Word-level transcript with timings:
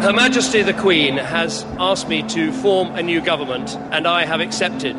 Her 0.00 0.12
Majesty 0.12 0.62
the 0.62 0.74
Queen 0.74 1.16
has 1.16 1.64
asked 1.76 2.08
me 2.08 2.22
to 2.28 2.52
form 2.52 2.94
a 2.94 3.02
new 3.02 3.20
government, 3.20 3.76
and 3.90 4.06
I 4.06 4.24
have 4.24 4.40
accepted. 4.40 4.96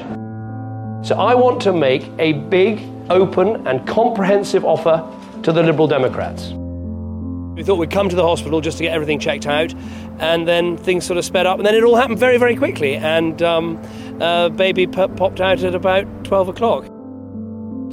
So 1.04 1.16
I 1.18 1.36
want 1.36 1.62
to 1.62 1.72
make 1.72 2.04
a 2.20 2.34
big, 2.34 2.82
open, 3.10 3.66
and 3.66 3.88
comprehensive 3.88 4.66
offer 4.66 5.10
to 5.44 5.54
the 5.54 5.64
Liberal 5.64 5.88
Democrats. 5.88 6.50
We 6.50 7.64
thought 7.64 7.78
we'd 7.78 7.92
come 7.92 8.10
to 8.10 8.16
the 8.16 8.28
hospital 8.28 8.60
just 8.60 8.78
to 8.80 8.84
get 8.84 8.94
everything 8.94 9.20
checked 9.20 9.48
out, 9.48 9.74
and 10.20 10.46
then 10.46 10.76
things 10.76 11.06
sort 11.06 11.18
of 11.18 11.24
sped 11.24 11.46
up, 11.46 11.60
and 11.60 11.66
then 11.66 11.76
it 11.76 11.84
all 11.86 11.96
happened 11.96 12.20
very, 12.20 12.38
very 12.38 12.58
quickly. 12.58 12.98
And 12.98 13.42
um, 13.42 13.82
uh, 14.20 14.50
baby 14.50 14.86
popped 14.86 15.40
out 15.40 15.64
at 15.64 15.76
about 15.76 16.26
12 16.26 16.50
o'clock. 16.50 16.84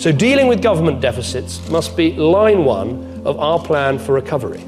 So 0.01 0.11
dealing 0.11 0.49
with 0.49 0.61
government 0.61 1.01
deficits 1.01 1.67
must 1.71 1.97
be 1.97 2.15
line 2.15 2.65
one 2.65 3.23
of 3.25 3.39
our 3.39 3.61
plan 3.61 4.01
for 4.01 4.13
recovery. 4.13 4.65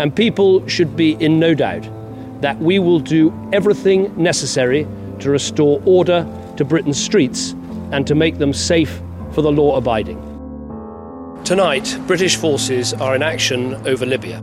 And 0.00 0.16
people 0.16 0.66
should 0.66 0.96
be 0.96 1.12
in 1.22 1.38
no 1.38 1.52
doubt 1.52 1.86
that 2.40 2.58
we 2.58 2.78
will 2.78 3.00
do 3.00 3.30
everything 3.52 4.10
necessary 4.16 4.86
to 5.18 5.28
restore 5.28 5.82
order 5.84 6.26
to 6.56 6.64
Britain's 6.64 6.98
streets 6.98 7.50
and 7.92 8.06
to 8.06 8.14
make 8.14 8.38
them 8.38 8.54
safe 8.54 9.02
for 9.32 9.42
the 9.42 9.52
law 9.52 9.76
abiding. 9.76 10.18
Tonight, 11.44 11.98
British 12.06 12.36
forces 12.36 12.94
are 12.94 13.14
in 13.14 13.22
action 13.22 13.74
over 13.86 14.06
Libya. 14.06 14.42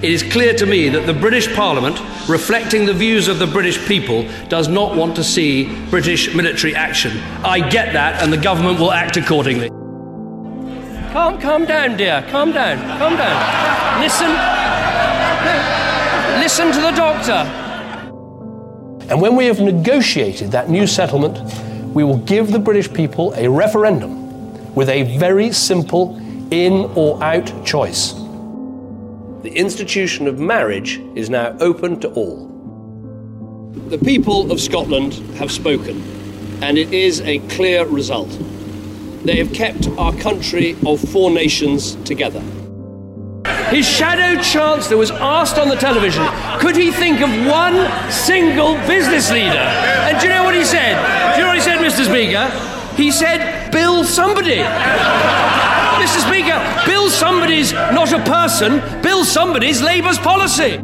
It 0.00 0.12
is 0.12 0.22
clear 0.22 0.54
to 0.54 0.64
me 0.64 0.90
that 0.90 1.06
the 1.06 1.12
British 1.12 1.52
Parliament, 1.52 2.00
reflecting 2.28 2.86
the 2.86 2.94
views 2.94 3.26
of 3.26 3.40
the 3.40 3.48
British 3.48 3.84
people, 3.88 4.28
does 4.48 4.68
not 4.68 4.94
want 4.94 5.16
to 5.16 5.24
see 5.24 5.64
British 5.90 6.36
military 6.36 6.72
action. 6.76 7.18
I 7.44 7.68
get 7.68 7.92
that, 7.94 8.22
and 8.22 8.32
the 8.32 8.38
government 8.38 8.78
will 8.78 8.92
act 8.92 9.16
accordingly. 9.16 9.75
Calm, 11.16 11.40
calm 11.40 11.64
down, 11.64 11.96
dear. 11.96 12.22
Calm 12.28 12.52
down. 12.52 12.76
Calm 12.98 13.16
down. 13.16 14.02
Listen. 14.02 14.28
Listen 16.38 16.70
to 16.72 16.80
the 16.82 16.90
doctor. 16.94 17.32
And 19.10 19.22
when 19.22 19.34
we 19.34 19.46
have 19.46 19.58
negotiated 19.58 20.50
that 20.50 20.68
new 20.68 20.86
settlement, 20.86 21.38
we 21.94 22.04
will 22.04 22.18
give 22.18 22.52
the 22.52 22.58
British 22.58 22.92
people 22.92 23.32
a 23.34 23.48
referendum 23.48 24.74
with 24.74 24.90
a 24.90 25.16
very 25.16 25.52
simple 25.52 26.18
in 26.50 26.84
or 26.94 27.24
out 27.24 27.50
choice. 27.64 28.12
The 29.42 29.52
institution 29.54 30.26
of 30.26 30.38
marriage 30.38 31.00
is 31.14 31.30
now 31.30 31.56
open 31.60 31.98
to 32.00 32.10
all. 32.10 32.44
The 33.88 33.96
people 33.96 34.52
of 34.52 34.60
Scotland 34.60 35.14
have 35.38 35.50
spoken, 35.50 36.02
and 36.62 36.76
it 36.76 36.92
is 36.92 37.22
a 37.22 37.38
clear 37.48 37.86
result. 37.86 38.38
They 39.26 39.38
have 39.38 39.52
kept 39.52 39.88
our 39.98 40.14
country 40.14 40.76
of 40.86 41.00
four 41.00 41.32
nations 41.32 41.96
together. 42.04 42.40
His 43.70 43.84
shadow 43.84 44.40
chancellor 44.40 44.96
was 44.96 45.10
asked 45.10 45.58
on 45.58 45.68
the 45.68 45.74
television, 45.74 46.24
could 46.60 46.76
he 46.76 46.92
think 46.92 47.20
of 47.20 47.30
one 47.44 47.74
single 48.08 48.74
business 48.86 49.28
leader? 49.32 49.66
And 50.06 50.20
do 50.20 50.28
you 50.28 50.32
know 50.32 50.44
what 50.44 50.54
he 50.54 50.64
said? 50.64 50.94
Do 51.34 51.40
you 51.40 51.42
know 51.42 51.48
what 51.48 51.56
he 51.56 51.60
said, 51.60 51.78
Mr. 51.78 52.04
Speaker? 52.04 52.48
He 52.94 53.10
said, 53.10 53.72
Bill 53.72 54.04
somebody. 54.04 54.58
Mr. 55.96 56.24
Speaker, 56.28 56.86
Bill 56.86 57.10
somebody's 57.10 57.72
not 57.72 58.12
a 58.12 58.22
person, 58.22 59.02
Bill 59.02 59.24
somebody's 59.24 59.82
Labour's 59.82 60.18
policy. 60.18 60.78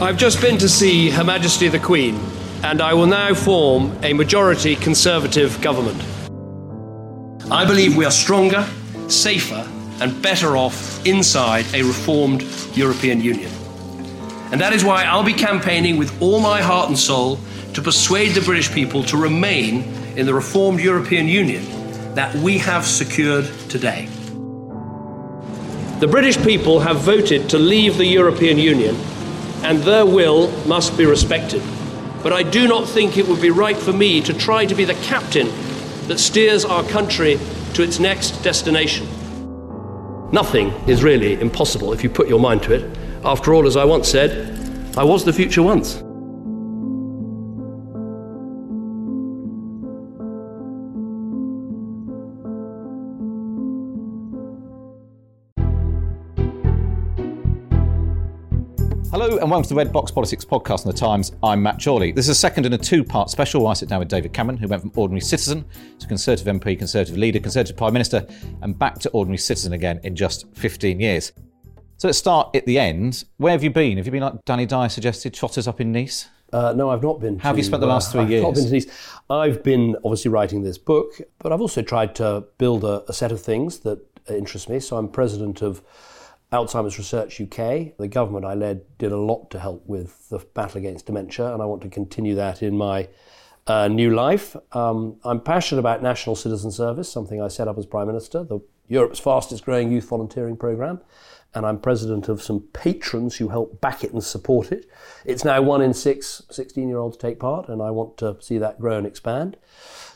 I've 0.00 0.16
just 0.16 0.40
been 0.40 0.58
to 0.58 0.68
see 0.68 1.10
Her 1.10 1.22
Majesty 1.22 1.68
the 1.68 1.78
Queen, 1.78 2.16
and 2.64 2.82
I 2.82 2.92
will 2.92 3.06
now 3.06 3.34
form 3.34 3.96
a 4.02 4.14
majority 4.14 4.74
Conservative 4.74 5.60
government. 5.60 6.02
I 7.52 7.64
believe 7.64 7.96
we 7.96 8.04
are 8.04 8.12
stronger, 8.12 8.64
safer, 9.08 9.68
and 10.00 10.22
better 10.22 10.56
off 10.56 11.04
inside 11.04 11.66
a 11.74 11.82
reformed 11.82 12.42
European 12.74 13.20
Union. 13.20 13.50
And 14.52 14.60
that 14.60 14.72
is 14.72 14.84
why 14.84 15.02
I'll 15.02 15.24
be 15.24 15.32
campaigning 15.32 15.96
with 15.96 16.22
all 16.22 16.38
my 16.38 16.62
heart 16.62 16.90
and 16.90 16.96
soul 16.96 17.40
to 17.74 17.82
persuade 17.82 18.34
the 18.34 18.40
British 18.40 18.72
people 18.72 19.02
to 19.02 19.16
remain 19.16 19.82
in 20.16 20.26
the 20.26 20.34
reformed 20.34 20.78
European 20.78 21.26
Union 21.26 21.64
that 22.14 22.32
we 22.36 22.56
have 22.58 22.86
secured 22.86 23.46
today. 23.68 24.06
The 25.98 26.08
British 26.08 26.40
people 26.44 26.78
have 26.78 27.00
voted 27.00 27.50
to 27.50 27.58
leave 27.58 27.96
the 27.96 28.06
European 28.06 28.58
Union, 28.58 28.94
and 29.64 29.80
their 29.80 30.06
will 30.06 30.52
must 30.68 30.96
be 30.96 31.04
respected. 31.04 31.62
But 32.22 32.32
I 32.32 32.44
do 32.44 32.68
not 32.68 32.88
think 32.88 33.16
it 33.16 33.26
would 33.26 33.42
be 33.42 33.50
right 33.50 33.76
for 33.76 33.92
me 33.92 34.20
to 34.20 34.32
try 34.32 34.66
to 34.66 34.74
be 34.76 34.84
the 34.84 34.94
captain 34.94 35.48
that 36.10 36.18
steers 36.18 36.64
our 36.64 36.82
country 36.88 37.38
to 37.72 37.84
its 37.84 38.00
next 38.00 38.32
destination. 38.42 39.06
Nothing 40.32 40.70
is 40.88 41.04
really 41.04 41.40
impossible 41.40 41.92
if 41.92 42.02
you 42.02 42.10
put 42.10 42.26
your 42.26 42.40
mind 42.40 42.64
to 42.64 42.72
it. 42.72 42.98
After 43.24 43.54
all, 43.54 43.64
as 43.64 43.76
I 43.76 43.84
once 43.84 44.08
said, 44.08 44.98
I 44.98 45.04
was 45.04 45.24
the 45.24 45.32
future 45.32 45.62
once. 45.62 46.02
And 59.40 59.50
welcome 59.50 59.62
to 59.62 59.70
the 59.70 59.74
Red 59.74 59.90
Box 59.90 60.10
Politics 60.10 60.44
podcast 60.44 60.84
on 60.84 60.92
the 60.92 60.98
Times. 60.98 61.32
I'm 61.42 61.62
Matt 61.62 61.82
Chorley. 61.82 62.12
This 62.12 62.26
is 62.26 62.28
a 62.28 62.34
second 62.34 62.66
in 62.66 62.74
a 62.74 62.78
two-part 62.78 63.30
special 63.30 63.62
where 63.62 63.70
I 63.70 63.72
sit 63.72 63.88
down 63.88 64.00
with 64.00 64.08
David 64.08 64.34
Cameron, 64.34 64.58
who 64.58 64.68
went 64.68 64.82
from 64.82 64.92
ordinary 64.94 65.22
citizen 65.22 65.64
to 65.98 66.06
Conservative 66.06 66.46
MP, 66.46 66.78
Conservative 66.78 67.16
leader, 67.16 67.40
Conservative 67.40 67.74
Prime 67.74 67.94
Minister, 67.94 68.26
and 68.60 68.78
back 68.78 68.98
to 68.98 69.08
ordinary 69.10 69.38
citizen 69.38 69.72
again 69.72 69.98
in 70.02 70.14
just 70.14 70.44
15 70.56 71.00
years. 71.00 71.32
So 71.96 72.08
let's 72.08 72.18
start 72.18 72.54
at 72.54 72.66
the 72.66 72.78
end. 72.78 73.24
Where 73.38 73.52
have 73.52 73.64
you 73.64 73.70
been? 73.70 73.96
Have 73.96 74.04
you 74.04 74.12
been 74.12 74.20
like 74.20 74.44
Danny 74.44 74.66
Dyer 74.66 74.90
suggested, 74.90 75.32
trotters 75.32 75.66
up 75.66 75.80
in 75.80 75.90
Nice? 75.90 76.28
Uh, 76.52 76.74
no, 76.74 76.90
I've 76.90 77.02
not 77.02 77.18
been. 77.18 77.38
How 77.38 77.48
have 77.48 77.56
you 77.56 77.64
spent 77.64 77.80
the 77.80 77.86
last 77.86 78.12
three 78.12 78.26
years? 78.26 78.44
I've? 78.44 78.48
Not 78.48 78.54
been 78.56 78.66
to 78.66 78.72
Nice. 78.72 78.86
I've 79.30 79.62
been 79.62 79.96
obviously 80.04 80.30
writing 80.30 80.64
this 80.64 80.76
book, 80.76 81.18
but 81.38 81.50
I've 81.50 81.62
also 81.62 81.80
tried 81.80 82.14
to 82.16 82.44
build 82.58 82.84
a, 82.84 83.04
a 83.08 83.14
set 83.14 83.32
of 83.32 83.40
things 83.40 83.78
that 83.80 84.04
interest 84.28 84.68
me. 84.68 84.80
So 84.80 84.98
I'm 84.98 85.08
president 85.08 85.62
of 85.62 85.80
Alzheimer's 86.52 86.98
Research 86.98 87.40
UK. 87.40 87.96
The 87.96 88.08
government 88.08 88.44
I 88.44 88.54
led 88.54 88.82
did 88.98 89.12
a 89.12 89.16
lot 89.16 89.50
to 89.50 89.60
help 89.60 89.86
with 89.86 90.28
the 90.30 90.38
battle 90.38 90.78
against 90.78 91.06
dementia, 91.06 91.52
and 91.52 91.62
I 91.62 91.66
want 91.66 91.82
to 91.82 91.88
continue 91.88 92.34
that 92.34 92.62
in 92.62 92.76
my 92.76 93.08
uh, 93.66 93.88
new 93.88 94.12
life. 94.14 94.56
Um, 94.72 95.16
I'm 95.24 95.40
passionate 95.40 95.80
about 95.80 96.02
national 96.02 96.34
citizen 96.34 96.72
service, 96.72 97.10
something 97.10 97.40
I 97.40 97.48
set 97.48 97.68
up 97.68 97.78
as 97.78 97.86
Prime 97.86 98.08
Minister, 98.08 98.42
the 98.42 98.60
Europe's 98.88 99.20
fastest 99.20 99.64
growing 99.64 99.92
youth 99.92 100.08
volunteering 100.08 100.56
programme. 100.56 101.00
And 101.52 101.66
I'm 101.66 101.80
president 101.80 102.28
of 102.28 102.40
some 102.40 102.60
patrons 102.72 103.36
who 103.36 103.48
help 103.48 103.80
back 103.80 104.04
it 104.04 104.12
and 104.12 104.22
support 104.22 104.70
it. 104.70 104.86
It's 105.24 105.44
now 105.44 105.60
one 105.62 105.82
in 105.82 105.92
six 105.92 106.42
16 106.48 106.88
year 106.88 106.98
olds 106.98 107.16
take 107.16 107.40
part, 107.40 107.68
and 107.68 107.82
I 107.82 107.90
want 107.90 108.16
to 108.18 108.36
see 108.40 108.58
that 108.58 108.80
grow 108.80 108.98
and 108.98 109.06
expand. 109.06 109.56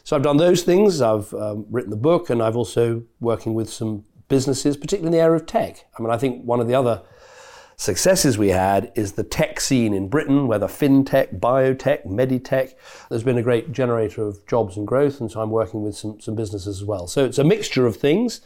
So 0.05 0.15
I've 0.15 0.23
done 0.23 0.37
those 0.37 0.63
things. 0.63 1.01
I've 1.01 1.35
um, 1.35 1.67
written 1.71 1.91
the 1.91 1.97
book, 1.97 2.31
and 2.31 2.41
I've 2.41 2.57
also 2.57 3.03
working 3.19 3.55
with 3.55 3.69
some 3.69 4.05
businesses, 4.29 4.77
particularly 4.77 5.17
in 5.17 5.19
the 5.19 5.25
area 5.25 5.37
of 5.37 5.47
tech. 5.47 5.87
I 5.99 6.03
mean, 6.03 6.11
I 6.11 6.17
think 6.17 6.45
one 6.45 6.61
of 6.61 6.69
the 6.69 6.75
other 6.75 7.03
successes 7.77 8.39
we 8.39 8.49
had 8.49 8.93
is 8.95 9.13
the 9.13 9.25
tech 9.25 9.61
scene 9.61 9.93
in 9.95 10.09
Britain, 10.09 10.47
whether 10.47 10.67
fintech, 10.67 11.39
biotech, 11.41 12.07
meditech. 12.07 12.75
There's 13.09 13.25
been 13.25 13.39
a 13.39 13.43
great 13.43 13.73
generator 13.73 14.23
of 14.23 14.47
jobs 14.47 14.77
and 14.77 14.87
growth, 14.87 15.21
and 15.21 15.31
so 15.31 15.41
I'm 15.41 15.51
working 15.51 15.83
with 15.83 15.97
some, 15.97 16.21
some 16.21 16.35
businesses 16.35 16.81
as 16.81 16.85
well. 16.85 17.07
So 17.07 17.25
it's 17.25 17.39
a 17.39 17.45
mixture 17.45 17.87
of 17.87 17.97
things, 17.97 18.41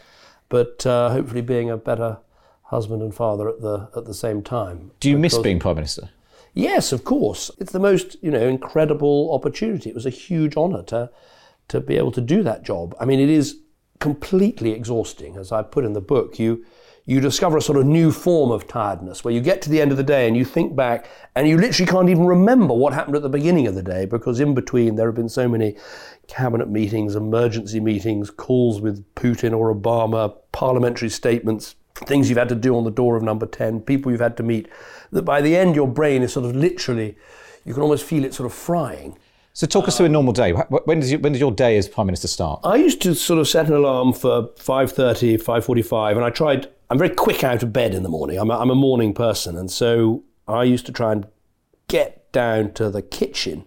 but 0.48 0.86
uh, 0.86 1.10
hopefully 1.10 1.42
being 1.42 1.70
a 1.70 1.76
better 1.76 2.18
husband 2.64 3.02
and 3.02 3.14
father 3.14 3.48
at 3.48 3.60
the 3.60 3.88
at 3.96 4.04
the 4.04 4.14
same 4.14 4.42
time. 4.42 4.90
Do 5.00 5.08
you 5.08 5.18
miss 5.18 5.36
being 5.38 5.58
Prime 5.58 5.76
Minister? 5.76 6.10
Yes, 6.54 6.92
of 6.92 7.04
course. 7.04 7.50
It's 7.58 7.72
the 7.72 7.78
most, 7.78 8.16
you 8.22 8.30
know, 8.30 8.46
incredible 8.46 9.32
opportunity. 9.32 9.90
It 9.90 9.94
was 9.94 10.06
a 10.06 10.10
huge 10.10 10.56
honour 10.56 10.82
to 10.84 11.10
to 11.68 11.80
be 11.80 11.96
able 11.96 12.12
to 12.12 12.20
do 12.20 12.42
that 12.42 12.62
job. 12.62 12.94
I 12.98 13.04
mean, 13.04 13.20
it 13.20 13.28
is 13.28 13.58
completely 13.98 14.72
exhausting, 14.72 15.36
as 15.36 15.52
I 15.52 15.62
put 15.62 15.84
in 15.84 15.92
the 15.92 16.00
book. 16.00 16.38
You 16.38 16.64
you 17.08 17.20
discover 17.22 17.56
a 17.56 17.62
sort 17.62 17.78
of 17.78 17.86
new 17.86 18.12
form 18.12 18.50
of 18.50 18.68
tiredness 18.68 19.24
where 19.24 19.32
you 19.32 19.40
get 19.40 19.62
to 19.62 19.70
the 19.70 19.80
end 19.80 19.90
of 19.90 19.96
the 19.96 20.02
day 20.02 20.28
and 20.28 20.36
you 20.36 20.44
think 20.44 20.76
back 20.76 21.08
and 21.34 21.48
you 21.48 21.56
literally 21.56 21.90
can't 21.90 22.10
even 22.10 22.26
remember 22.26 22.74
what 22.74 22.92
happened 22.92 23.16
at 23.16 23.22
the 23.22 23.30
beginning 23.30 23.66
of 23.66 23.74
the 23.74 23.82
day 23.82 24.04
because 24.04 24.40
in 24.40 24.52
between 24.52 24.94
there 24.94 25.06
have 25.06 25.14
been 25.14 25.26
so 25.26 25.48
many 25.48 25.74
cabinet 26.26 26.68
meetings, 26.68 27.16
emergency 27.16 27.80
meetings, 27.80 28.28
calls 28.28 28.82
with 28.82 29.02
Putin 29.14 29.56
or 29.56 29.74
Obama, 29.74 30.36
parliamentary 30.52 31.08
statements, 31.08 31.76
things 31.94 32.28
you've 32.28 32.36
had 32.36 32.50
to 32.50 32.54
do 32.54 32.76
on 32.76 32.84
the 32.84 32.90
door 32.90 33.16
of 33.16 33.22
number 33.22 33.46
10, 33.46 33.80
people 33.80 34.12
you've 34.12 34.20
had 34.20 34.36
to 34.36 34.42
meet, 34.42 34.68
that 35.10 35.22
by 35.22 35.40
the 35.40 35.56
end 35.56 35.74
your 35.74 35.88
brain 35.88 36.22
is 36.22 36.34
sort 36.34 36.44
of 36.44 36.54
literally, 36.54 37.16
you 37.64 37.72
can 37.72 37.82
almost 37.82 38.04
feel 38.04 38.22
it 38.22 38.34
sort 38.34 38.44
of 38.44 38.52
frying. 38.52 39.16
So 39.58 39.66
talk 39.66 39.88
us 39.88 39.96
through 39.96 40.06
a 40.06 40.08
normal 40.08 40.32
day. 40.32 40.52
When 40.52 41.00
does, 41.00 41.10
you, 41.10 41.18
when 41.18 41.32
does 41.32 41.40
your 41.40 41.50
day 41.50 41.76
as 41.76 41.88
Prime 41.88 42.06
Minister 42.06 42.28
start? 42.28 42.60
I 42.62 42.76
used 42.76 43.02
to 43.02 43.12
sort 43.12 43.40
of 43.40 43.48
set 43.48 43.66
an 43.66 43.72
alarm 43.72 44.12
for 44.12 44.50
5.30, 44.50 45.42
5.45, 45.42 46.12
and 46.12 46.24
I 46.24 46.30
tried, 46.30 46.68
I'm 46.90 46.96
very 46.96 47.10
quick 47.10 47.42
out 47.42 47.64
of 47.64 47.72
bed 47.72 47.92
in 47.92 48.04
the 48.04 48.08
morning. 48.08 48.38
I'm 48.38 48.52
a, 48.52 48.56
I'm 48.56 48.70
a 48.70 48.76
morning 48.76 49.14
person, 49.14 49.56
and 49.56 49.68
so 49.68 50.22
I 50.46 50.62
used 50.62 50.86
to 50.86 50.92
try 50.92 51.10
and 51.10 51.26
get 51.88 52.30
down 52.30 52.72
to 52.74 52.88
the 52.88 53.02
kitchen 53.02 53.64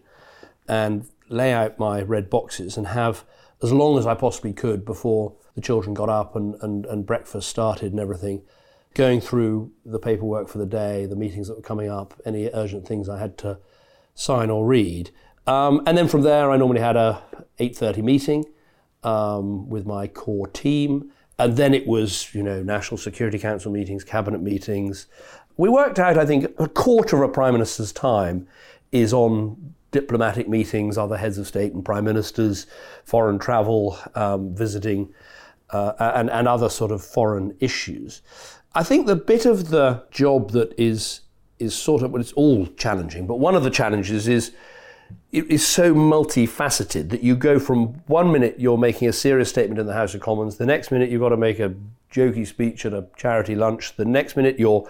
and 0.66 1.10
lay 1.28 1.52
out 1.52 1.78
my 1.78 2.02
red 2.02 2.30
boxes 2.30 2.78
and 2.78 2.88
have 2.88 3.26
as 3.62 3.74
long 3.74 4.00
as 4.00 4.08
I 4.08 4.14
possibly 4.14 4.54
could 4.54 4.86
before 4.86 5.36
the 5.56 5.62
children 5.62 5.94
got 5.94 6.08
up 6.08 6.38
and, 6.38 6.56
and, 6.62 6.86
and 6.86 7.06
breakfast 7.06 7.50
started 7.50 7.92
and 7.92 8.00
everything, 8.00 8.44
going 8.94 9.20
through 9.20 9.74
the 9.86 10.00
paperwork 10.00 10.48
for 10.48 10.58
the 10.58 10.66
day, 10.66 11.06
the 11.06 11.18
meetings 11.18 11.50
that 11.50 11.58
were 11.58 11.62
coming 11.62 11.90
up, 11.90 12.14
any 12.26 12.50
urgent 12.54 12.88
things 12.88 13.10
I 13.10 13.20
had 13.20 13.38
to 13.40 13.60
sign 14.16 14.50
or 14.50 14.66
read. 14.66 15.12
Um, 15.48 15.82
and 15.86 15.98
then 15.98 16.08
from 16.08 16.22
there, 16.22 16.52
I 16.52 16.58
normally 16.58 16.82
had 16.82 16.96
a 16.96 17.22
8:30 17.60 18.04
meeting 18.04 18.46
um, 19.04 19.70
with 19.70 19.86
my 19.86 20.08
core 20.08 20.48
team, 20.48 21.12
and 21.40 21.58
then 21.58 21.74
it 21.74 21.88
was 21.88 22.34
you 22.34 22.44
know 22.44 22.62
National 22.62 22.98
Security 22.98 23.40
Council 23.40 23.72
meetings, 23.72 24.04
cabinet 24.04 24.42
meetings. 24.42 25.08
We 25.58 25.70
worked 25.70 26.00
out, 26.00 26.18
I 26.18 26.26
think, 26.26 26.46
a 26.60 26.68
quarter 26.68 27.18
of 27.18 27.30
a 27.30 27.34
prime 27.34 27.54
minister's 27.54 27.92
time 27.92 28.48
is 28.92 29.14
on 29.14 29.74
diplomatic 29.92 30.48
meetings, 30.48 30.98
other 30.98 31.18
heads 31.18 31.38
of 31.38 31.48
state 31.48 31.74
and 31.74 31.84
prime 31.84 32.06
ministers, 32.06 32.66
foreign 33.04 33.38
travel, 33.38 33.98
um, 34.16 34.56
visiting, 34.56 35.14
uh, 35.70 35.94
and, 36.00 36.30
and 36.30 36.48
other 36.48 36.70
sort 36.70 36.92
of 36.92 37.04
foreign 37.04 37.56
issues. 37.60 38.22
I 38.74 38.84
think 38.84 39.06
the 39.06 39.18
bit 39.18 39.46
of 39.46 39.70
the 39.70 40.04
job 40.12 40.52
that 40.52 40.74
is 40.80 41.22
is 41.60 41.76
sort 41.76 42.02
of 42.02 42.12
well, 42.12 42.22
it's 42.22 42.32
all 42.34 42.66
challenging, 42.78 43.28
but 43.28 43.36
one 43.36 43.56
of 43.56 43.64
the 43.64 43.70
challenges 43.70 44.28
is 44.28 44.52
it 45.32 45.50
is 45.50 45.66
so 45.66 45.94
multifaceted 45.94 47.10
that 47.10 47.24
you 47.24 47.36
go 47.36 47.60
from 47.60 47.88
one 48.08 48.32
minute 48.32 48.60
you're 48.60 48.78
making 48.78 49.08
a 49.08 49.14
serious 49.14 49.50
statement 49.50 49.80
in 49.80 49.88
the 49.88 49.94
House 49.94 50.14
of 50.14 50.22
Commons, 50.22 50.58
the 50.58 50.66
next 50.66 50.92
minute 50.92 51.10
you've 51.10 51.22
got 51.22 51.30
to 51.30 51.38
make 51.38 51.60
a 51.60 51.74
jokey 52.12 52.46
speech 52.46 52.86
at 52.86 52.94
a 52.94 53.08
charity 53.16 53.56
lunch, 53.56 53.96
the 53.96 54.06
next 54.06 54.36
minute 54.36 54.60
you're 54.60 54.90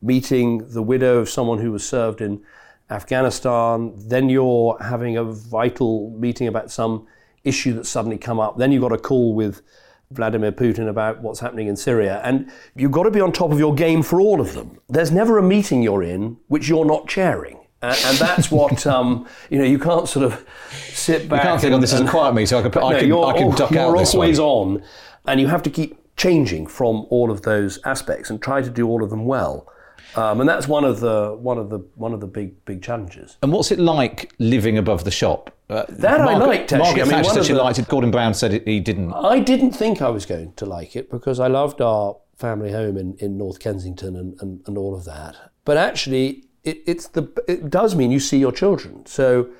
meeting 0.00 0.66
the 0.72 0.82
widow 0.82 1.18
of 1.18 1.28
someone 1.28 1.58
who 1.58 1.70
was 1.70 1.86
served 1.86 2.20
in 2.20 2.42
Afghanistan, 2.90 3.92
then 3.96 4.28
you're 4.28 4.76
having 4.80 5.16
a 5.16 5.24
vital 5.24 6.10
meeting 6.10 6.48
about 6.48 6.70
some 6.70 7.06
issue 7.44 7.72
that's 7.72 7.88
suddenly 7.88 8.18
come 8.18 8.40
up, 8.40 8.58
then 8.58 8.72
you've 8.72 8.82
got 8.82 8.92
a 8.92 8.98
call 8.98 9.34
with 9.34 9.62
Vladimir 10.10 10.52
Putin 10.52 10.88
about 10.88 11.22
what's 11.22 11.40
happening 11.40 11.68
in 11.68 11.76
Syria. 11.76 12.20
And 12.24 12.50
you've 12.76 12.92
got 12.92 13.04
to 13.04 13.10
be 13.10 13.20
on 13.20 13.32
top 13.32 13.50
of 13.50 13.58
your 13.58 13.74
game 13.74 14.02
for 14.02 14.20
all 14.20 14.40
of 14.40 14.54
them. 14.54 14.78
There's 14.88 15.10
never 15.10 15.38
a 15.38 15.42
meeting 15.42 15.82
you're 15.82 16.02
in 16.02 16.36
which 16.48 16.68
you're 16.68 16.84
not 16.84 17.08
chairing. 17.08 17.61
Uh, 17.82 17.96
and 18.06 18.16
that's 18.16 18.50
what 18.50 18.86
um, 18.94 19.26
you 19.50 19.58
know. 19.58 19.64
You 19.64 19.78
can't 19.78 20.08
sort 20.08 20.24
of 20.24 20.46
sit 20.70 21.28
back. 21.28 21.42
You 21.42 21.48
can't 21.48 21.60
think, 21.60 21.74
"Oh, 21.74 21.78
this 21.78 21.92
is 21.92 22.00
a 22.00 22.08
quiet 22.08 22.34
meeting. 22.34 22.46
So 22.46 22.58
I 22.58 22.68
can, 22.68 22.82
I 22.82 23.00
can, 23.00 23.08
no, 23.08 23.24
I 23.24 23.36
can 23.36 23.50
duck 23.50 23.62
out. 23.62 23.72
you're 23.72 23.96
out 23.96 23.98
this 23.98 24.14
always 24.14 24.38
way. 24.38 24.44
on, 24.46 24.82
and 25.26 25.40
you 25.40 25.48
have 25.48 25.62
to 25.64 25.70
keep 25.70 25.98
changing 26.16 26.66
from 26.66 27.06
all 27.10 27.30
of 27.30 27.42
those 27.42 27.80
aspects 27.84 28.30
and 28.30 28.40
try 28.40 28.62
to 28.62 28.70
do 28.70 28.86
all 28.86 29.02
of 29.02 29.10
them 29.10 29.24
well. 29.24 29.68
Um, 30.14 30.40
and 30.40 30.48
that's 30.48 30.68
one 30.68 30.84
of 30.84 31.00
the 31.00 31.36
one 31.40 31.58
of 31.58 31.70
the 31.70 31.78
one 31.94 32.12
of 32.12 32.20
the 32.20 32.26
big 32.26 32.64
big 32.64 32.82
challenges. 32.82 33.38
And 33.42 33.52
what's 33.52 33.70
it 33.70 33.78
like 33.78 34.32
living 34.38 34.76
above 34.78 35.04
the 35.04 35.10
shop? 35.10 35.54
Uh, 35.70 35.84
that 35.88 36.20
I 36.20 36.36
liked 36.36 36.72
actually. 36.72 36.78
Margaret 36.78 37.02
I 37.02 37.04
mean, 37.04 37.24
Thatcher 37.24 37.34
said 37.34 37.44
she 37.46 37.54
liked 37.54 37.78
it. 37.78 37.88
Gordon 37.88 38.10
Brown 38.10 38.34
said 38.34 38.52
it, 38.52 38.68
he 38.68 38.78
didn't. 38.78 39.12
I 39.14 39.38
didn't 39.40 39.72
think 39.72 40.02
I 40.02 40.10
was 40.10 40.26
going 40.26 40.52
to 40.54 40.66
like 40.66 40.94
it 40.96 41.10
because 41.10 41.40
I 41.40 41.46
loved 41.46 41.80
our 41.80 42.16
family 42.36 42.72
home 42.72 42.96
in, 42.98 43.16
in 43.18 43.38
North 43.38 43.58
Kensington 43.58 44.16
and, 44.16 44.38
and, 44.40 44.60
and 44.66 44.76
all 44.76 44.94
of 44.94 45.04
that. 45.06 45.36
But 45.64 45.76
actually, 45.78 46.44
it, 46.64 46.82
it's 46.86 47.08
the 47.08 47.30
it 47.48 47.70
does 47.70 47.94
mean 47.94 48.10
you 48.10 48.20
see 48.20 48.38
your 48.38 48.52
children. 48.52 49.04
So, 49.06 49.50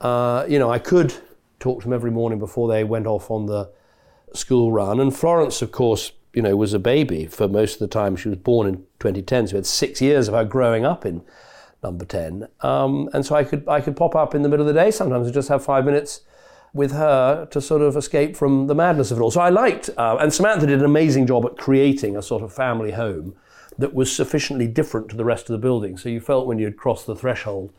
uh, 0.00 0.44
you 0.48 0.58
know, 0.58 0.70
I 0.70 0.78
could 0.78 1.14
talk 1.60 1.80
to 1.80 1.84
them 1.84 1.92
every 1.92 2.10
morning 2.10 2.38
before 2.38 2.68
they 2.68 2.84
went 2.84 3.06
off 3.06 3.30
on 3.30 3.46
the 3.46 3.70
school 4.32 4.72
run. 4.72 5.00
And 5.00 5.14
Florence, 5.14 5.62
of 5.62 5.72
course, 5.72 6.12
you 6.32 6.42
know, 6.42 6.56
was 6.56 6.74
a 6.74 6.78
baby 6.78 7.26
for 7.26 7.48
most 7.48 7.74
of 7.74 7.78
the 7.80 7.88
time. 7.88 8.16
She 8.16 8.28
was 8.28 8.38
born 8.38 8.66
in 8.66 8.76
2010, 8.98 9.48
so 9.48 9.52
we 9.52 9.58
had 9.58 9.66
six 9.66 10.00
years 10.00 10.28
of 10.28 10.34
her 10.34 10.44
growing 10.44 10.84
up 10.84 11.06
in 11.06 11.22
number 11.82 12.04
10. 12.04 12.48
Um, 12.60 13.08
and 13.12 13.24
so 13.24 13.34
I 13.34 13.44
could 13.44 13.68
I 13.68 13.80
could 13.80 13.96
pop 13.96 14.14
up 14.14 14.34
in 14.34 14.42
the 14.42 14.48
middle 14.48 14.66
of 14.66 14.74
the 14.74 14.80
day 14.80 14.90
sometimes 14.90 15.26
and 15.26 15.34
just 15.34 15.48
have 15.48 15.64
five 15.64 15.84
minutes 15.84 16.20
with 16.72 16.90
her 16.90 17.46
to 17.46 17.60
sort 17.60 17.82
of 17.82 17.96
escape 17.96 18.36
from 18.36 18.66
the 18.66 18.74
madness 18.74 19.12
of 19.12 19.18
it 19.18 19.20
all. 19.20 19.30
So 19.30 19.40
I 19.40 19.48
liked, 19.48 19.90
uh, 19.96 20.16
and 20.18 20.34
Samantha 20.34 20.66
did 20.66 20.80
an 20.80 20.84
amazing 20.84 21.24
job 21.28 21.46
at 21.46 21.56
creating 21.56 22.16
a 22.16 22.22
sort 22.22 22.42
of 22.42 22.52
family 22.52 22.90
home 22.90 23.36
that 23.78 23.94
was 23.94 24.14
sufficiently 24.14 24.66
different 24.66 25.08
to 25.10 25.16
the 25.16 25.24
rest 25.24 25.48
of 25.48 25.52
the 25.52 25.58
building. 25.58 25.96
So 25.96 26.08
you 26.08 26.20
felt 26.20 26.46
when 26.46 26.58
you'd 26.58 26.76
crossed 26.76 27.06
the 27.06 27.16
threshold 27.16 27.72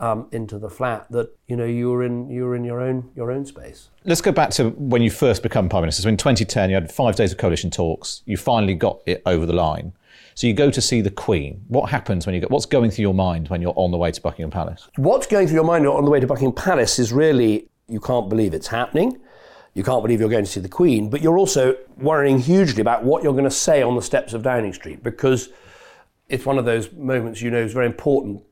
um, 0.00 0.28
into 0.32 0.58
the 0.58 0.70
flat 0.70 1.06
that 1.10 1.36
you 1.46 1.56
know 1.56 1.64
you 1.64 1.90
were 1.90 2.02
in 2.02 2.30
you 2.30 2.44
were 2.44 2.56
in 2.56 2.64
your 2.64 2.80
own 2.80 3.10
your 3.14 3.30
own 3.30 3.44
space. 3.44 3.90
Let's 4.04 4.22
go 4.22 4.32
back 4.32 4.50
to 4.52 4.70
when 4.70 5.02
you 5.02 5.10
first 5.10 5.42
become 5.42 5.68
Prime 5.68 5.82
Minister. 5.82 6.02
So 6.02 6.08
in 6.08 6.16
2010, 6.16 6.70
you 6.70 6.74
had 6.74 6.90
five 6.90 7.16
days 7.16 7.32
of 7.32 7.38
coalition 7.38 7.70
talks. 7.70 8.22
You 8.24 8.36
finally 8.36 8.74
got 8.74 9.00
it 9.06 9.22
over 9.26 9.44
the 9.46 9.52
line. 9.52 9.92
So 10.34 10.46
you 10.46 10.54
go 10.54 10.70
to 10.70 10.80
see 10.80 11.02
the 11.02 11.10
Queen. 11.10 11.62
What 11.68 11.90
happens 11.90 12.24
when 12.24 12.34
you 12.34 12.40
go? 12.40 12.46
What's 12.48 12.64
going 12.64 12.90
through 12.90 13.02
your 13.02 13.14
mind 13.14 13.48
when 13.48 13.60
you're 13.60 13.74
on 13.76 13.90
the 13.90 13.98
way 13.98 14.10
to 14.10 14.20
Buckingham 14.20 14.50
Palace? 14.50 14.88
What's 14.96 15.26
going 15.26 15.46
through 15.46 15.56
your 15.56 15.64
mind 15.64 15.86
on 15.86 16.04
the 16.04 16.10
way 16.10 16.20
to 16.20 16.26
Buckingham 16.26 16.54
Palace 16.54 16.98
is 16.98 17.12
really 17.12 17.68
you 17.88 18.00
can't 18.00 18.28
believe 18.28 18.54
it's 18.54 18.68
happening. 18.68 19.18
You 19.74 19.84
can't 19.84 20.02
believe 20.02 20.20
you're 20.20 20.28
going 20.28 20.44
to 20.44 20.50
see 20.50 20.60
the 20.60 20.68
Queen, 20.68 21.10
but 21.10 21.22
you're 21.22 21.38
also 21.38 21.76
worrying 21.96 22.38
hugely 22.38 22.80
about 22.80 23.04
what 23.04 23.22
you're 23.22 23.32
going 23.32 23.44
to 23.44 23.50
say 23.50 23.82
on 23.82 23.94
the 23.94 24.02
steps 24.02 24.32
of 24.32 24.42
Downing 24.42 24.72
Street 24.72 25.02
because 25.02 25.50
it's 26.28 26.44
one 26.44 26.58
of 26.58 26.64
those 26.64 26.92
moments 26.92 27.40
you 27.40 27.50
know 27.50 27.58
is 27.58 27.72
very 27.72 27.86
important. 27.86 28.42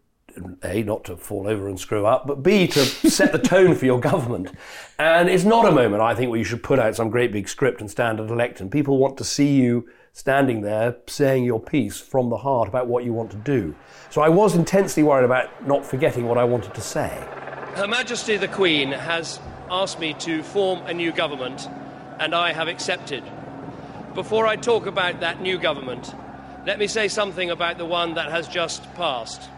A, 0.62 0.84
not 0.84 1.04
to 1.04 1.16
fall 1.16 1.48
over 1.48 1.68
and 1.68 1.80
screw 1.80 2.06
up, 2.06 2.24
but 2.24 2.44
B, 2.44 2.68
to 2.68 2.84
set 3.10 3.32
the 3.32 3.40
tone 3.40 3.74
for 3.74 3.86
your 3.86 3.98
government. 3.98 4.52
And 4.96 5.28
it's 5.28 5.42
not 5.42 5.66
a 5.66 5.72
moment, 5.72 6.00
I 6.00 6.14
think, 6.14 6.30
where 6.30 6.38
you 6.38 6.44
should 6.44 6.62
put 6.62 6.78
out 6.78 6.94
some 6.94 7.10
great 7.10 7.32
big 7.32 7.48
script 7.48 7.80
and 7.80 7.90
stand 7.90 8.20
at 8.20 8.30
a 8.30 8.34
lectern. 8.34 8.70
People 8.70 8.98
want 8.98 9.16
to 9.18 9.24
see 9.24 9.56
you 9.56 9.88
standing 10.12 10.60
there 10.60 10.96
saying 11.08 11.44
your 11.44 11.58
piece 11.58 11.98
from 11.98 12.28
the 12.28 12.36
heart 12.36 12.68
about 12.68 12.86
what 12.86 13.04
you 13.04 13.12
want 13.12 13.32
to 13.32 13.36
do. 13.38 13.74
So 14.10 14.20
I 14.20 14.28
was 14.28 14.54
intensely 14.54 15.02
worried 15.02 15.24
about 15.24 15.66
not 15.66 15.84
forgetting 15.84 16.28
what 16.28 16.38
I 16.38 16.44
wanted 16.44 16.72
to 16.74 16.80
say. 16.80 17.08
Her 17.74 17.88
Majesty 17.88 18.36
the 18.36 18.48
Queen 18.48 18.92
has 18.92 19.40
asked 19.70 20.00
me 20.00 20.14
to 20.14 20.42
form 20.42 20.80
a 20.86 20.94
new 20.94 21.12
government, 21.12 21.68
and 22.18 22.34
I 22.34 22.52
have 22.52 22.68
accepted. 22.68 23.22
Before 24.14 24.46
I 24.46 24.56
talk 24.56 24.86
about 24.86 25.20
that 25.20 25.40
new 25.40 25.58
government, 25.58 26.14
let 26.66 26.78
me 26.78 26.86
say 26.86 27.08
something 27.08 27.50
about 27.50 27.78
the 27.78 27.84
one 27.84 28.14
that 28.14 28.30
has 28.30 28.48
just 28.48 28.82
passed. 28.94 29.48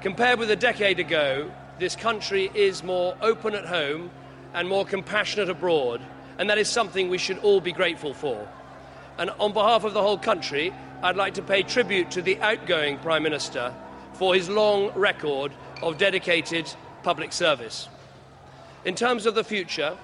Compared 0.00 0.38
with 0.38 0.50
a 0.50 0.56
decade 0.56 0.98
ago, 0.98 1.50
this 1.78 1.96
country 1.96 2.50
is 2.54 2.82
more 2.82 3.16
open 3.20 3.54
at 3.54 3.66
home 3.66 4.10
and 4.52 4.68
more 4.68 4.84
compassionate 4.84 5.48
abroad, 5.48 6.00
and 6.38 6.50
that 6.50 6.58
is 6.58 6.68
something 6.68 7.08
we 7.08 7.18
should 7.18 7.38
all 7.38 7.60
be 7.60 7.72
grateful 7.72 8.14
for. 8.14 8.48
And 9.18 9.30
on 9.38 9.52
behalf 9.52 9.84
of 9.84 9.94
the 9.94 10.02
whole 10.02 10.18
country, 10.18 10.72
I'd 11.02 11.16
like 11.16 11.34
to 11.34 11.42
pay 11.42 11.62
tribute 11.62 12.10
to 12.12 12.22
the 12.22 12.40
outgoing 12.40 12.98
Prime 12.98 13.22
Minister 13.22 13.74
for 14.14 14.34
his 14.34 14.48
long 14.48 14.92
record 14.94 15.52
of 15.82 15.98
dedicated 15.98 16.72
public 17.02 17.32
service. 17.32 17.88
In 18.84 18.94
terms 18.94 19.24
of 19.24 19.34
the 19.34 19.44
future, 19.44 19.96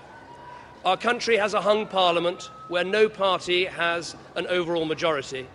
our 0.87 0.97
country 0.97 1.37
has 1.37 1.53
a 1.53 1.61
hung 1.61 1.87
parliament 1.87 2.51
where 2.69 2.85
no 2.85 3.11
party 3.11 3.67
has 3.67 4.17
an 4.37 4.47
overall 4.47 4.87
majority, 4.87 5.47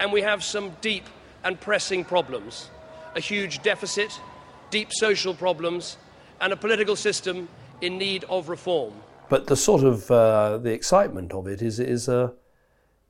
and 0.00 0.12
we 0.12 0.22
have 0.22 0.42
some 0.42 0.74
deep 0.80 1.04
and 1.44 1.60
pressing 1.60 2.04
problems 2.04 2.70
a 3.14 3.20
huge 3.20 3.62
deficit, 3.62 4.20
deep 4.70 4.92
social 4.92 5.32
problems, 5.32 5.96
and 6.40 6.52
a 6.52 6.56
political 6.56 6.96
system 6.96 7.48
in 7.80 7.96
need 7.96 8.24
of 8.24 8.50
reform. 8.50 8.92
But 9.30 9.46
the 9.46 9.56
sort 9.56 9.84
of 9.84 10.10
uh, 10.10 10.58
the 10.58 10.72
excitement 10.72 11.32
of 11.32 11.46
it 11.46 11.62
is 11.62 11.78
is 11.78 12.08
a 12.08 12.34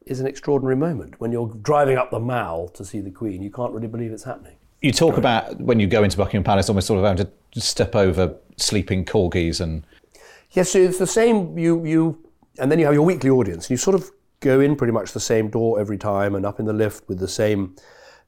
is 0.04 0.20
an 0.20 0.26
extraordinary 0.26 0.76
moment 0.76 1.18
when 1.18 1.32
you're 1.32 1.48
driving 1.48 1.96
up 1.96 2.10
the 2.10 2.20
Mall 2.20 2.68
to 2.68 2.84
see 2.84 3.00
the 3.00 3.10
Queen. 3.10 3.42
You 3.42 3.50
can't 3.50 3.72
really 3.72 3.88
believe 3.88 4.12
it's 4.12 4.24
happening. 4.24 4.56
You 4.86 4.92
talk 4.92 5.16
about 5.16 5.60
when 5.60 5.80
you 5.80 5.88
go 5.88 6.04
into 6.04 6.16
Buckingham 6.16 6.44
Palace, 6.44 6.68
almost 6.68 6.86
sort 6.86 7.00
of 7.00 7.04
having 7.04 7.26
to 7.50 7.60
step 7.60 7.96
over 7.96 8.36
sleeping 8.56 9.04
corgis 9.04 9.60
and 9.60 9.84
Yes, 10.52 10.70
so 10.70 10.78
it's 10.78 10.98
the 10.98 11.08
same. 11.08 11.58
You 11.58 11.84
you 11.84 12.24
and 12.60 12.70
then 12.70 12.78
you 12.78 12.84
have 12.84 12.94
your 12.94 13.02
weekly 13.02 13.28
audience. 13.28 13.64
and 13.64 13.70
You 13.72 13.78
sort 13.78 13.96
of 13.96 14.12
go 14.38 14.60
in 14.60 14.76
pretty 14.76 14.92
much 14.92 15.10
the 15.10 15.18
same 15.18 15.50
door 15.50 15.80
every 15.80 15.98
time 15.98 16.36
and 16.36 16.46
up 16.46 16.60
in 16.60 16.66
the 16.66 16.72
lift 16.72 17.08
with 17.08 17.18
the 17.18 17.26
same 17.26 17.74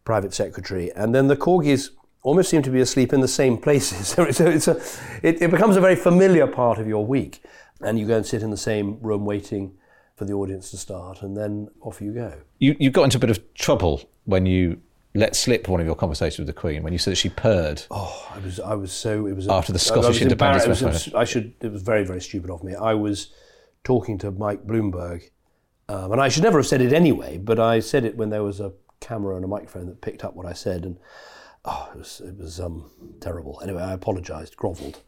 private 0.04 0.34
secretary, 0.34 0.90
and 0.96 1.14
then 1.14 1.28
the 1.28 1.36
corgis 1.36 1.90
almost 2.22 2.50
seem 2.50 2.62
to 2.62 2.70
be 2.70 2.80
asleep 2.80 3.12
in 3.12 3.20
the 3.20 3.28
same 3.28 3.56
places. 3.56 4.08
So 4.16 4.24
it's 4.24 4.40
a, 4.40 4.50
it's 4.50 4.66
a 4.66 4.80
it, 5.22 5.40
it 5.40 5.50
becomes 5.52 5.76
a 5.76 5.80
very 5.80 5.94
familiar 5.94 6.48
part 6.48 6.80
of 6.80 6.88
your 6.88 7.06
week, 7.06 7.40
and 7.82 8.00
you 8.00 8.06
go 8.08 8.16
and 8.16 8.26
sit 8.26 8.42
in 8.42 8.50
the 8.50 8.56
same 8.56 8.98
room 9.00 9.24
waiting 9.24 9.78
for 10.16 10.24
the 10.24 10.32
audience 10.32 10.72
to 10.72 10.76
start, 10.76 11.22
and 11.22 11.36
then 11.36 11.68
off 11.82 12.00
you 12.00 12.12
go. 12.12 12.32
You, 12.58 12.74
you 12.80 12.90
got 12.90 13.04
into 13.04 13.18
a 13.18 13.20
bit 13.20 13.30
of 13.30 13.54
trouble 13.54 14.10
when 14.24 14.44
you 14.44 14.80
let 15.18 15.34
slip 15.36 15.68
one 15.68 15.80
of 15.80 15.86
your 15.86 15.96
conversations 15.96 16.38
with 16.38 16.46
the 16.46 16.58
Queen 16.60 16.82
when 16.82 16.92
you 16.92 16.98
said 16.98 17.12
that 17.12 17.16
she 17.16 17.28
purred. 17.28 17.82
Oh, 17.90 18.28
I 18.34 18.38
was, 18.38 18.60
I 18.60 18.74
was 18.74 18.92
so 18.92 19.26
it 19.26 19.34
was 19.34 19.48
After 19.48 19.72
the 19.72 19.78
Scottish 19.78 20.22
independence 20.22 20.64
embarrassed. 20.64 20.82
It 20.82 20.86
was- 20.86 20.96
referendum. 21.06 21.20
I 21.20 21.24
should. 21.24 21.54
It 21.60 21.72
was 21.72 21.82
very, 21.82 22.04
very 22.04 22.20
stupid 22.20 22.50
of 22.50 22.62
me. 22.62 22.74
I 22.74 22.94
was 22.94 23.32
talking 23.84 24.18
to 24.18 24.30
Mike 24.30 24.66
Bloomberg, 24.66 25.30
um, 25.88 26.12
and 26.12 26.20
I 26.20 26.28
should 26.28 26.42
never 26.42 26.58
have 26.58 26.66
said 26.66 26.80
it 26.80 26.92
anyway. 26.92 27.38
But 27.38 27.58
I 27.58 27.80
said 27.80 28.04
it 28.04 28.16
when 28.16 28.30
there 28.30 28.42
was 28.42 28.60
a 28.60 28.72
camera 29.00 29.36
and 29.36 29.44
a 29.44 29.48
microphone 29.48 29.86
that 29.86 30.00
picked 30.00 30.24
up 30.24 30.34
what 30.34 30.46
I 30.46 30.52
said, 30.52 30.84
and 30.84 30.98
oh, 31.64 31.90
it 31.94 31.98
was, 31.98 32.20
it 32.24 32.36
was 32.36 32.60
um, 32.60 32.90
terrible. 33.20 33.60
Anyway, 33.62 33.82
I 33.82 33.92
apologised, 33.92 34.56
grovelled 34.56 35.02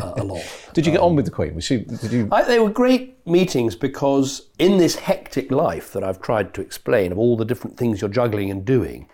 uh, 0.00 0.12
a 0.16 0.24
lot. 0.24 0.44
Did 0.74 0.86
you 0.86 0.92
get 0.92 1.00
on 1.00 1.16
with 1.16 1.24
the 1.24 1.30
Queen? 1.30 1.54
Was 1.54 1.64
she? 1.64 1.78
Did 1.78 2.12
you? 2.12 2.28
I, 2.32 2.42
they 2.42 2.58
were 2.58 2.70
great 2.70 3.26
meetings 3.26 3.76
because 3.76 4.48
in 4.58 4.78
this 4.78 4.96
hectic 4.96 5.50
life 5.50 5.92
that 5.92 6.04
I've 6.04 6.20
tried 6.20 6.54
to 6.54 6.60
explain 6.60 7.12
of 7.12 7.18
all 7.18 7.36
the 7.36 7.44
different 7.44 7.76
things 7.76 8.00
you're 8.00 8.10
juggling 8.10 8.50
and 8.50 8.64
doing, 8.64 9.08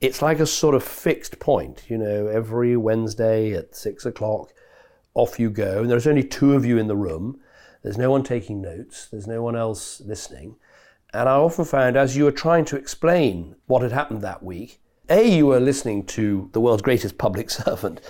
it's 0.00 0.22
like 0.22 0.40
a 0.40 0.46
sort 0.46 0.74
of 0.74 0.82
fixed 0.82 1.38
point. 1.38 1.84
You 1.88 1.98
know, 1.98 2.26
every 2.26 2.76
Wednesday 2.76 3.52
at 3.52 3.74
six 3.74 4.06
o'clock, 4.06 4.52
off 5.14 5.38
you 5.38 5.50
go, 5.50 5.80
and 5.80 5.90
there's 5.90 6.06
only 6.06 6.22
two 6.22 6.54
of 6.54 6.64
you 6.64 6.78
in 6.78 6.86
the 6.86 6.96
room. 6.96 7.40
There's 7.82 7.98
no 7.98 8.10
one 8.10 8.22
taking 8.22 8.60
notes. 8.60 9.08
There's 9.10 9.26
no 9.26 9.42
one 9.42 9.56
else 9.56 10.00
listening. 10.00 10.56
And 11.12 11.28
I 11.28 11.32
often 11.32 11.64
found 11.64 11.96
as 11.96 12.16
you 12.16 12.24
were 12.24 12.32
trying 12.32 12.64
to 12.66 12.76
explain 12.76 13.56
what 13.66 13.82
had 13.82 13.92
happened 13.92 14.22
that 14.22 14.42
week, 14.42 14.80
A, 15.08 15.28
you 15.28 15.46
were 15.46 15.58
listening 15.58 16.04
to 16.06 16.50
the 16.52 16.60
world's 16.60 16.82
greatest 16.82 17.18
public 17.18 17.50
servant, 17.50 18.00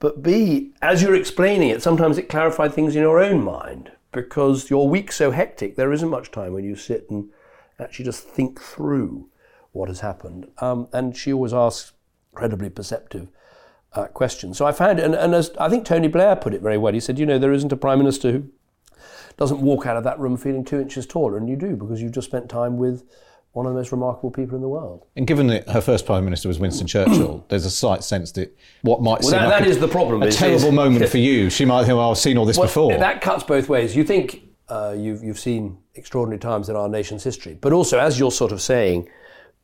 but 0.00 0.22
B, 0.22 0.72
as 0.80 1.02
you're 1.02 1.14
explaining 1.14 1.70
it, 1.70 1.82
sometimes 1.82 2.18
it 2.18 2.28
clarified 2.28 2.72
things 2.72 2.94
in 2.94 3.02
your 3.02 3.20
own 3.20 3.42
mind 3.42 3.90
because 4.12 4.70
your 4.70 4.88
week's 4.88 5.16
so 5.16 5.32
hectic, 5.32 5.76
there 5.76 5.92
isn't 5.92 6.08
much 6.08 6.30
time 6.30 6.52
when 6.52 6.64
you 6.64 6.76
sit 6.76 7.10
and 7.10 7.28
actually 7.78 8.04
just 8.04 8.24
think 8.24 8.60
through 8.60 9.28
what 9.72 9.88
has 9.88 10.00
happened. 10.00 10.46
Um, 10.58 10.88
and 10.92 11.16
she 11.16 11.32
always 11.32 11.52
asks 11.52 11.92
incredibly 12.32 12.70
perceptive 12.70 13.28
uh, 13.94 14.06
questions. 14.06 14.58
So 14.58 14.66
I 14.66 14.72
found, 14.72 14.98
and, 15.00 15.14
and 15.14 15.34
as 15.34 15.50
I 15.58 15.68
think 15.68 15.84
Tony 15.84 16.08
Blair 16.08 16.36
put 16.36 16.54
it 16.54 16.60
very 16.62 16.78
well, 16.78 16.92
he 16.92 17.00
said, 17.00 17.18
you 17.18 17.26
know, 17.26 17.38
there 17.38 17.52
isn't 17.52 17.72
a 17.72 17.76
prime 17.76 17.98
minister 17.98 18.32
who 18.32 18.44
doesn't 19.36 19.60
walk 19.60 19.86
out 19.86 19.96
of 19.96 20.04
that 20.04 20.18
room 20.18 20.36
feeling 20.36 20.64
two 20.64 20.80
inches 20.80 21.06
taller, 21.06 21.36
and 21.36 21.48
you 21.48 21.56
do 21.56 21.76
because 21.76 22.02
you've 22.02 22.12
just 22.12 22.26
spent 22.28 22.48
time 22.48 22.76
with 22.76 23.04
one 23.52 23.66
of 23.66 23.72
the 23.72 23.78
most 23.78 23.90
remarkable 23.92 24.30
people 24.30 24.54
in 24.54 24.60
the 24.60 24.68
world. 24.68 25.06
And 25.16 25.26
given 25.26 25.46
that 25.48 25.68
her 25.70 25.80
first 25.80 26.06
prime 26.06 26.24
minister 26.24 26.48
was 26.48 26.58
Winston 26.58 26.86
Churchill, 26.86 27.44
there's 27.48 27.64
a 27.64 27.70
slight 27.70 28.04
sense 28.04 28.32
that 28.32 28.56
what 28.82 29.00
might 29.00 29.20
Well, 29.20 29.30
seem 29.30 29.38
that- 29.38 29.48
like 29.48 29.58
that 29.60 29.66
a, 29.68 29.70
is 29.70 29.78
the 29.78 29.88
problem, 29.88 30.22
a 30.22 30.30
terrible 30.30 30.68
is- 30.68 30.74
moment 30.74 31.08
for 31.10 31.18
you. 31.18 31.50
She 31.50 31.64
might 31.64 31.84
think, 31.84 31.96
"Well, 31.96 32.10
I've 32.10 32.18
seen 32.18 32.36
all 32.36 32.44
this 32.44 32.58
Well, 32.58 32.66
before." 32.66 32.96
That 32.96 33.20
cuts 33.20 33.44
both 33.44 33.68
ways. 33.68 33.96
You 33.96 34.04
think 34.04 34.42
uh, 34.68 34.94
you've, 34.98 35.22
you've 35.24 35.38
seen 35.38 35.78
extraordinary 35.94 36.38
times 36.38 36.68
in 36.68 36.76
our 36.76 36.88
nation's 36.88 37.24
history, 37.24 37.56
but 37.60 37.72
also 37.72 37.98
as 37.98 38.18
you're 38.18 38.30
sort 38.30 38.52
of 38.52 38.60
saying 38.60 39.08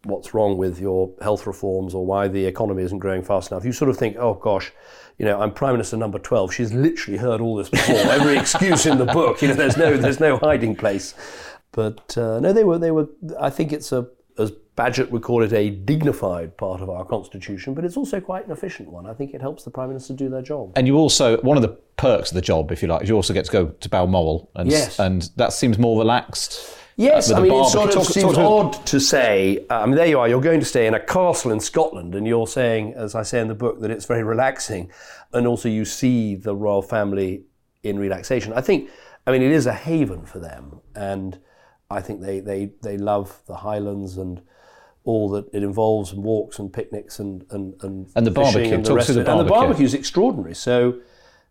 what's 0.05 0.35
wrong 0.35 0.57
with 0.57 0.81
your 0.81 1.11
health 1.23 1.47
reforms 1.47 1.95
or 1.95 2.05
why 2.05 2.29
the 2.29 2.45
economy 2.47 2.83
isn't 2.83 2.99
growing 2.99 3.23
fast 3.23 3.51
enough, 3.51 3.65
you 3.65 3.73
sort 3.73 3.89
of 3.91 3.97
think, 3.97 4.17
oh 4.19 4.35
gosh, 4.35 4.73
you 5.19 5.25
know, 5.25 5.41
I'm 5.41 5.53
Prime 5.53 5.73
Minister 5.75 5.97
number 5.97 6.19
12. 6.19 6.53
She's 6.53 6.73
literally 6.73 7.19
heard 7.19 7.41
all 7.41 7.57
this 7.57 7.69
before. 7.71 7.95
Every 7.97 8.37
excuse 8.37 8.85
in 8.87 8.99
the 8.99 9.07
book, 9.07 9.41
you 9.43 9.49
know, 9.49 9.55
there's 9.55 9.77
no, 9.77 9.97
there's 9.97 10.21
no 10.21 10.37
hiding 10.39 10.75
place. 10.77 11.15
But 11.73 12.17
uh, 12.19 12.41
no, 12.41 12.53
they 12.53 12.65
were, 12.65 12.79
they 12.79 12.91
were, 12.91 13.09
I 13.41 13.51
think 13.51 13.73
it's 13.73 13.93
a, 13.93 14.07
as 14.39 14.53
Bagehot 14.77 15.11
would 15.11 15.23
call 15.23 15.43
it, 15.45 15.53
a 15.53 15.71
dignified 15.71 16.57
part 16.57 16.81
of 16.81 16.91
our 16.91 17.05
constitution, 17.05 17.75
but 17.75 17.85
it's 17.85 17.97
also 17.97 18.21
quite 18.21 18.47
an 18.47 18.53
efficient 18.53 18.91
one. 18.91 19.07
I 19.07 19.15
think 19.15 19.33
it 19.35 19.41
helps 19.41 19.63
the 19.63 19.71
Prime 19.71 19.89
Minister 19.89 20.15
do 20.15 20.29
their 20.29 20.43
job. 20.43 20.73
and 20.77 20.87
you 20.89 20.97
also 20.97 21.39
one 21.43 21.57
of 21.57 21.63
the 21.63 21.77
perks 21.97 22.31
of 22.33 22.35
the 22.35 22.41
job, 22.43 22.73
if 22.73 22.83
you 22.83 22.89
like, 22.89 23.03
is 23.05 23.09
you 23.09 23.15
also 23.15 23.33
get 23.33 23.45
to 23.45 23.53
go 23.53 23.67
to 23.69 23.89
Balmoral, 23.89 24.51
and 24.57 24.69
Yes. 24.71 24.99
and 24.99 25.31
that 25.37 25.53
seems 25.53 25.79
more 25.79 25.97
relaxed. 25.99 26.77
Yes, 26.97 27.29
with 27.29 27.39
I 27.39 27.41
mean, 27.43 27.53
it 27.53 27.65
sort 27.67 27.89
of 27.89 27.95
barbecue. 27.95 28.03
Talk- 28.03 28.13
seems 28.13 28.35
talk 28.37 28.73
to- 28.73 28.79
odd 28.79 28.87
to 28.87 29.01
say. 29.01 29.67
uh, 29.71 29.81
I 29.81 29.87
mean, 29.87 29.97
there 29.97 30.07
you 30.07 30.19
are. 30.21 30.29
You're 30.29 30.41
going 30.41 30.61
to 30.61 30.67
stay 30.67 30.87
in 30.87 30.95
a 30.95 31.01
castle 31.01 31.51
in 31.51 31.61
Scotland, 31.61 32.15
and 32.15 32.27
you're 32.27 32.47
saying, 32.47 32.95
as 32.95 33.15
I 33.15 33.23
say 33.23 33.41
in 33.41 33.49
the 33.49 33.55
book, 33.55 33.81
that 33.81 33.91
it's 33.91 34.05
very 34.07 34.23
relaxing, 34.23 34.91
and 35.33 35.47
also 35.47 35.69
you 35.69 35.85
see 35.85 36.37
the 36.37 36.55
royal 36.55 36.83
family 36.83 37.43
in 37.83 37.99
relaxation. 37.99 38.53
I 38.53 38.61
think, 38.61 38.91
I 39.27 39.33
mean, 39.33 39.43
it 39.43 39.51
is 39.51 39.67
a 39.67 39.73
haven 39.73 40.25
for 40.25 40.39
them, 40.39 40.81
and 40.95 41.39
I 41.91 42.01
think 42.01 42.21
they 42.21 42.41
they 42.41 42.71
they 42.83 42.97
love 42.97 43.43
the 43.47 43.57
Highlands 43.57 44.17
and 44.17 44.41
all 45.03 45.29
that 45.31 45.47
it 45.53 45.63
involves, 45.65 46.13
and 46.13 46.23
walks 46.23 46.59
and 46.61 46.73
picnics 46.73 47.19
and 47.19 47.45
and 47.51 47.75
and, 47.83 48.09
And 48.15 48.25
the 48.27 48.31
barbecue. 48.31 48.73
and 48.73 48.87
the 48.87 48.95
rest 48.95 49.09
of 49.11 49.17
the 49.17 49.23
it. 49.23 49.29
And 49.29 49.41
the 49.41 49.45
barbecue. 49.45 49.67
barbecue 49.69 49.85
is 49.87 49.95
extraordinary. 49.95 50.55
So 50.55 51.01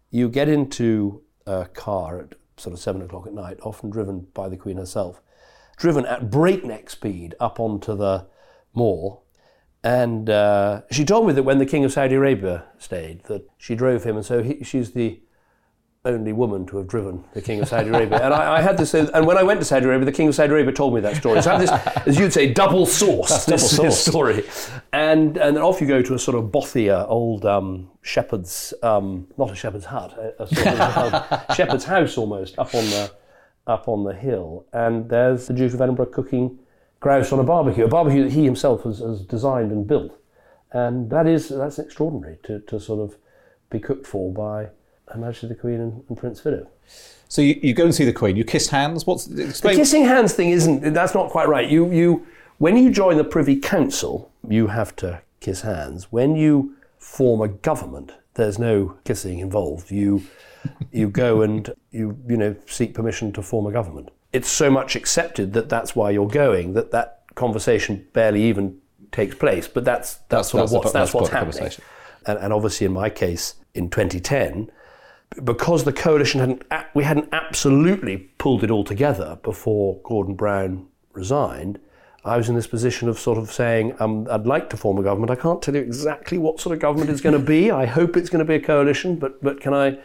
you 0.10 0.30
get 0.30 0.48
into 0.48 1.22
a 1.46 1.66
car 1.66 2.22
at 2.22 2.36
sort 2.58 2.74
of 2.74 2.80
seven 2.80 3.02
o'clock 3.02 3.28
at 3.28 3.34
night, 3.34 3.58
often 3.62 3.90
driven 3.90 4.28
by 4.34 4.48
the 4.48 4.56
Queen 4.58 4.78
herself, 4.78 5.22
driven 5.78 6.06
at 6.06 6.30
breakneck 6.30 6.90
speed 6.90 7.36
up 7.40 7.60
onto 7.60 7.96
the 7.96 8.28
mall. 8.74 9.24
And 9.84 10.30
uh, 10.30 10.84
she 10.92 11.04
told 11.04 11.28
me 11.28 11.34
that 11.34 11.44
when 11.44 11.58
the 11.58 11.66
King 11.66 11.84
of 11.84 11.92
Saudi 11.92 12.16
Arabia 12.16 12.66
stayed, 12.78 13.24
that 13.26 13.50
she 13.58 13.76
drove 13.76 14.06
him, 14.06 14.16
and 14.16 14.26
so 14.26 14.42
he, 14.42 14.64
she's 14.64 14.92
the 14.92 15.20
only 16.06 16.34
woman 16.34 16.66
to 16.66 16.78
have 16.78 16.88
driven 16.88 17.24
the 17.34 17.42
King 17.42 17.62
of 17.62 17.68
Saudi 17.68 17.90
Arabia. 17.90 18.20
And 18.24 18.34
I, 18.34 18.58
I 18.58 18.62
had 18.62 18.78
this, 18.78 18.94
and 18.94 19.26
when 19.26 19.38
I 19.38 19.44
went 19.44 19.60
to 19.62 19.66
Saudi 19.66 19.86
Arabia, 19.86 20.06
the 20.06 20.12
King 20.12 20.28
of 20.28 20.36
Saudi 20.36 20.52
Arabia 20.52 20.74
told 20.74 20.94
me 20.94 21.02
that 21.02 21.16
story. 21.16 21.42
So 21.42 21.52
I 21.52 21.60
have 21.60 21.62
this, 21.62 22.08
as 22.08 22.20
you'd 22.20 22.34
say, 22.34 22.54
double 22.54 22.86
source, 22.86 23.46
double 23.46 23.58
this, 23.58 23.76
source. 23.76 24.06
story. 24.06 24.44
And, 24.92 25.38
and 25.38 25.56
then 25.56 25.64
off 25.64 25.80
you 25.80 25.88
go 25.88 26.02
to 26.02 26.14
a 26.14 26.20
sort 26.20 26.38
of 26.38 26.52
bothier 26.52 27.06
old 27.08 27.46
um, 27.46 27.90
shepherd's, 28.02 28.74
um, 28.84 29.28
not 29.38 29.52
a 29.52 29.56
shepherd's 29.56 29.86
hut, 29.86 30.14
a, 30.18 30.44
a 30.44 30.48
sort 30.48 30.68
of 30.68 31.14
um, 31.14 31.42
shepherd's 31.56 31.86
house 31.86 32.18
almost, 32.18 32.60
up 32.60 32.76
on 32.76 32.84
the 32.86 33.12
up 33.68 33.88
on 33.88 34.04
the 34.04 34.14
hill. 34.14 34.66
And 34.74 35.10
there's 35.10 35.48
the 35.48 35.54
Duke 35.54 35.74
of 35.74 35.82
Edinburgh 35.82 36.08
cooking 36.08 36.60
grouse 37.00 37.32
on 37.32 37.40
a 37.40 37.44
barbecue, 37.44 37.86
a 37.86 37.88
barbecue 37.88 38.24
that 38.24 38.32
he 38.32 38.46
himself 38.46 38.84
has, 38.84 39.00
has 39.00 39.22
designed 39.22 39.72
and 39.72 39.86
built. 39.86 40.18
And 40.72 41.10
that 41.12 41.28
is 41.28 41.50
that's 41.50 41.78
extraordinary 41.78 42.38
to, 42.44 42.60
to 42.62 42.80
sort 42.80 43.00
of 43.00 43.18
be 43.70 43.80
cooked 43.80 44.08
for 44.08 44.34
by 44.34 44.70
Her 45.12 45.20
Majesty 45.20 45.48
the 45.48 45.56
Queen 45.56 45.80
and, 45.80 46.04
and 46.08 46.18
Prince 46.18 46.40
Philip. 46.40 46.68
So 47.28 47.42
you, 47.42 47.60
you 47.62 47.74
go 47.74 47.86
and 47.86 47.94
see 47.94 48.06
the 48.06 48.14
Queen. 48.14 48.36
You 48.36 48.44
kiss 48.44 48.70
hands. 48.70 49.06
What's 49.06 49.26
The 49.26 49.74
kissing 49.76 50.06
hands 50.06 50.34
thing 50.34 50.50
isn't 50.50 50.94
that's 50.94 51.14
not 51.14 51.30
quite 51.30 51.48
right. 51.48 51.70
You 51.70 51.92
you 51.92 52.26
when 52.58 52.78
you 52.78 52.90
join 52.90 53.18
the 53.18 53.24
Privy 53.24 53.58
Council, 53.58 54.32
you 54.48 54.68
have 54.68 54.96
to 54.98 55.22
kiss 55.40 55.62
hands. 55.62 56.12
When 56.12 56.36
you 56.36 56.76
form 56.98 57.42
a 57.42 57.48
government, 57.48 58.14
there's 58.36 58.58
no 58.58 58.98
kissing 59.04 59.40
involved. 59.40 59.92
You 59.92 60.24
you 60.92 61.10
go 61.10 61.42
and 61.42 61.74
you 61.92 62.18
you 62.28 62.38
know 62.38 62.56
seek 62.68 62.94
permission 62.94 63.32
to 63.34 63.42
form 63.42 63.66
a 63.66 63.72
government. 63.72 64.10
It's 64.32 64.50
so 64.50 64.70
much 64.70 64.96
accepted 64.96 65.54
that 65.54 65.70
that's 65.70 65.96
why 65.96 66.12
you're 66.12 66.28
going 66.28 66.74
that 66.74 66.92
that 66.92 67.24
conversation 67.36 68.08
barely 68.14 68.44
even 68.44 68.78
takes 69.12 69.36
place. 69.36 69.68
But 69.68 69.86
that's 69.86 70.16
that's, 70.30 70.50
sort 70.50 70.62
that's 70.62 70.72
of 70.72 70.72
the- 70.72 70.78
what's 70.80 70.92
that's, 70.92 71.12
that's 71.12 71.14
what's 71.14 71.30
of 71.30 71.54
the 71.54 71.60
happening. 71.62 71.78
And, 72.26 72.40
and 72.40 72.54
obviously, 72.54 72.86
in 72.86 72.94
my 72.94 73.10
case, 73.10 73.56
in 73.74 73.90
2010, 73.90 74.72
because 75.44 75.84
the 75.84 75.94
coalition 75.94 76.40
hadn't 76.40 76.64
we 76.94 77.04
hadn't 77.04 77.30
absolutely 77.32 78.18
pulled 78.38 78.64
it 78.64 78.72
all 78.72 78.84
together 78.84 79.40
before 79.44 80.00
Gordon 80.04 80.36
Brown 80.36 80.88
resigned, 81.12 81.80
I 82.26 82.38
was 82.38 82.50
in 82.50 82.56
this 82.56 82.68
position 82.68 83.10
of 83.10 83.20
sort 83.20 83.38
of 83.38 83.52
saying, 83.52 83.96
um, 84.00 84.28
I'd 84.30 84.46
like 84.46 84.70
to 84.70 84.78
form 84.78 84.98
a 84.98 85.04
government. 85.04 85.32
I 85.32 85.36
can't 85.36 85.62
tell 85.62 85.76
you 85.76 85.82
exactly 85.82 86.38
what 86.38 86.60
sort 86.60 86.74
of 86.74 86.80
government 86.80 87.10
it's 87.10 87.22
going 87.22 87.38
to 87.38 87.46
be. 87.46 87.70
I 87.72 87.86
hope 87.86 88.16
it's 88.16 88.30
going 88.30 88.40
to 88.40 88.46
be 88.46 88.56
a 88.56 88.62
coalition, 88.62 89.18
but 89.18 89.42
but 89.44 89.60
can 89.60 89.74
I 89.74 89.98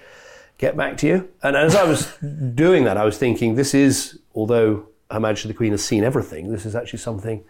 get 0.59 0.77
back 0.77 0.97
to 0.99 1.07
you? 1.07 1.29
And 1.43 1.57
as 1.57 1.75
I 1.75 1.85
was 1.85 2.15
doing 2.55 2.85
that, 2.85 2.97
I 2.97 3.05
was 3.05 3.17
thinking, 3.17 3.55
this 3.55 3.75
is, 3.75 4.19
although 4.35 4.89
Her 5.11 5.21
Majesty 5.21 5.49
the 5.49 5.55
Queen 5.55 5.71
has 5.71 5.85
seen 5.85 6.05
everything, 6.05 6.51
this 6.51 6.67
is 6.67 6.77
actually 6.77 6.99
something 6.99 7.45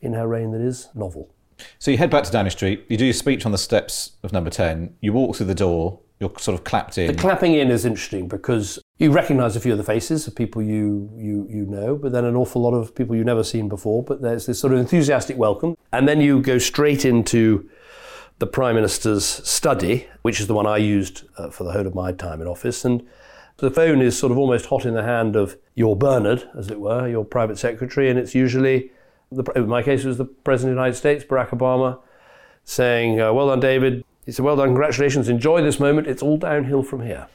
in 0.00 0.12
her 0.12 0.28
reign 0.28 0.52
that 0.52 0.60
is 0.60 0.88
novel. 0.94 1.30
So 1.78 1.90
you 1.90 1.96
head 1.96 2.10
back 2.10 2.24
to 2.24 2.32
Downing 2.32 2.50
Street. 2.50 2.84
You 2.88 2.96
do 2.96 3.04
your 3.04 3.14
speech 3.14 3.46
on 3.46 3.52
the 3.52 3.58
steps 3.58 4.12
of 4.22 4.32
Number 4.32 4.50
Ten. 4.50 4.94
You 5.00 5.12
walk 5.12 5.36
through 5.36 5.46
the 5.46 5.54
door. 5.54 6.00
You're 6.18 6.32
sort 6.38 6.56
of 6.56 6.64
clapped 6.64 6.98
in. 6.98 7.08
The 7.08 7.20
clapping 7.20 7.54
in 7.54 7.70
is 7.70 7.84
interesting 7.84 8.28
because 8.28 8.80
you 8.98 9.10
recognise 9.10 9.56
a 9.56 9.60
few 9.60 9.72
of 9.72 9.78
the 9.78 9.84
faces 9.84 10.26
of 10.28 10.36
people 10.36 10.62
you, 10.62 11.10
you 11.16 11.48
you 11.50 11.66
know, 11.66 11.96
but 11.96 12.12
then 12.12 12.24
an 12.24 12.36
awful 12.36 12.62
lot 12.62 12.74
of 12.74 12.94
people 12.94 13.16
you've 13.16 13.26
never 13.26 13.42
seen 13.42 13.68
before. 13.68 14.04
But 14.04 14.22
there's 14.22 14.46
this 14.46 14.60
sort 14.60 14.72
of 14.72 14.78
enthusiastic 14.78 15.36
welcome, 15.36 15.76
and 15.92 16.06
then 16.06 16.20
you 16.20 16.40
go 16.40 16.58
straight 16.58 17.04
into 17.04 17.68
the 18.42 18.46
Prime 18.48 18.74
Minister's 18.74 19.24
study, 19.24 20.08
which 20.22 20.40
is 20.40 20.48
the 20.48 20.52
one 20.52 20.66
I 20.66 20.78
used 20.78 21.22
uh, 21.38 21.48
for 21.50 21.62
the 21.62 21.70
whole 21.70 21.86
of 21.86 21.94
my 21.94 22.10
time 22.10 22.40
in 22.40 22.48
office, 22.48 22.84
and 22.84 23.06
the 23.58 23.70
phone 23.70 24.02
is 24.02 24.18
sort 24.18 24.32
of 24.32 24.36
almost 24.36 24.66
hot 24.66 24.84
in 24.84 24.94
the 24.94 25.04
hand 25.04 25.36
of 25.36 25.56
your 25.76 25.94
Bernard, 25.94 26.50
as 26.58 26.68
it 26.68 26.80
were, 26.80 27.06
your 27.06 27.24
private 27.24 27.56
secretary, 27.56 28.10
and 28.10 28.18
it's 28.18 28.34
usually, 28.34 28.90
the, 29.30 29.44
in 29.54 29.68
my 29.68 29.80
case, 29.80 30.04
it 30.04 30.08
was 30.08 30.18
the 30.18 30.24
President 30.24 30.72
of 30.72 30.74
the 30.74 30.80
United 30.80 30.96
States, 30.96 31.22
Barack 31.22 31.50
Obama, 31.50 32.00
saying, 32.64 33.20
uh, 33.20 33.32
"Well 33.32 33.46
done, 33.46 33.60
David." 33.60 34.04
He 34.26 34.32
said, 34.32 34.44
"Well 34.44 34.56
done, 34.56 34.70
congratulations. 34.70 35.28
Enjoy 35.28 35.62
this 35.62 35.78
moment. 35.78 36.08
It's 36.08 36.20
all 36.20 36.36
downhill 36.36 36.82
from 36.82 37.06
here." 37.06 37.28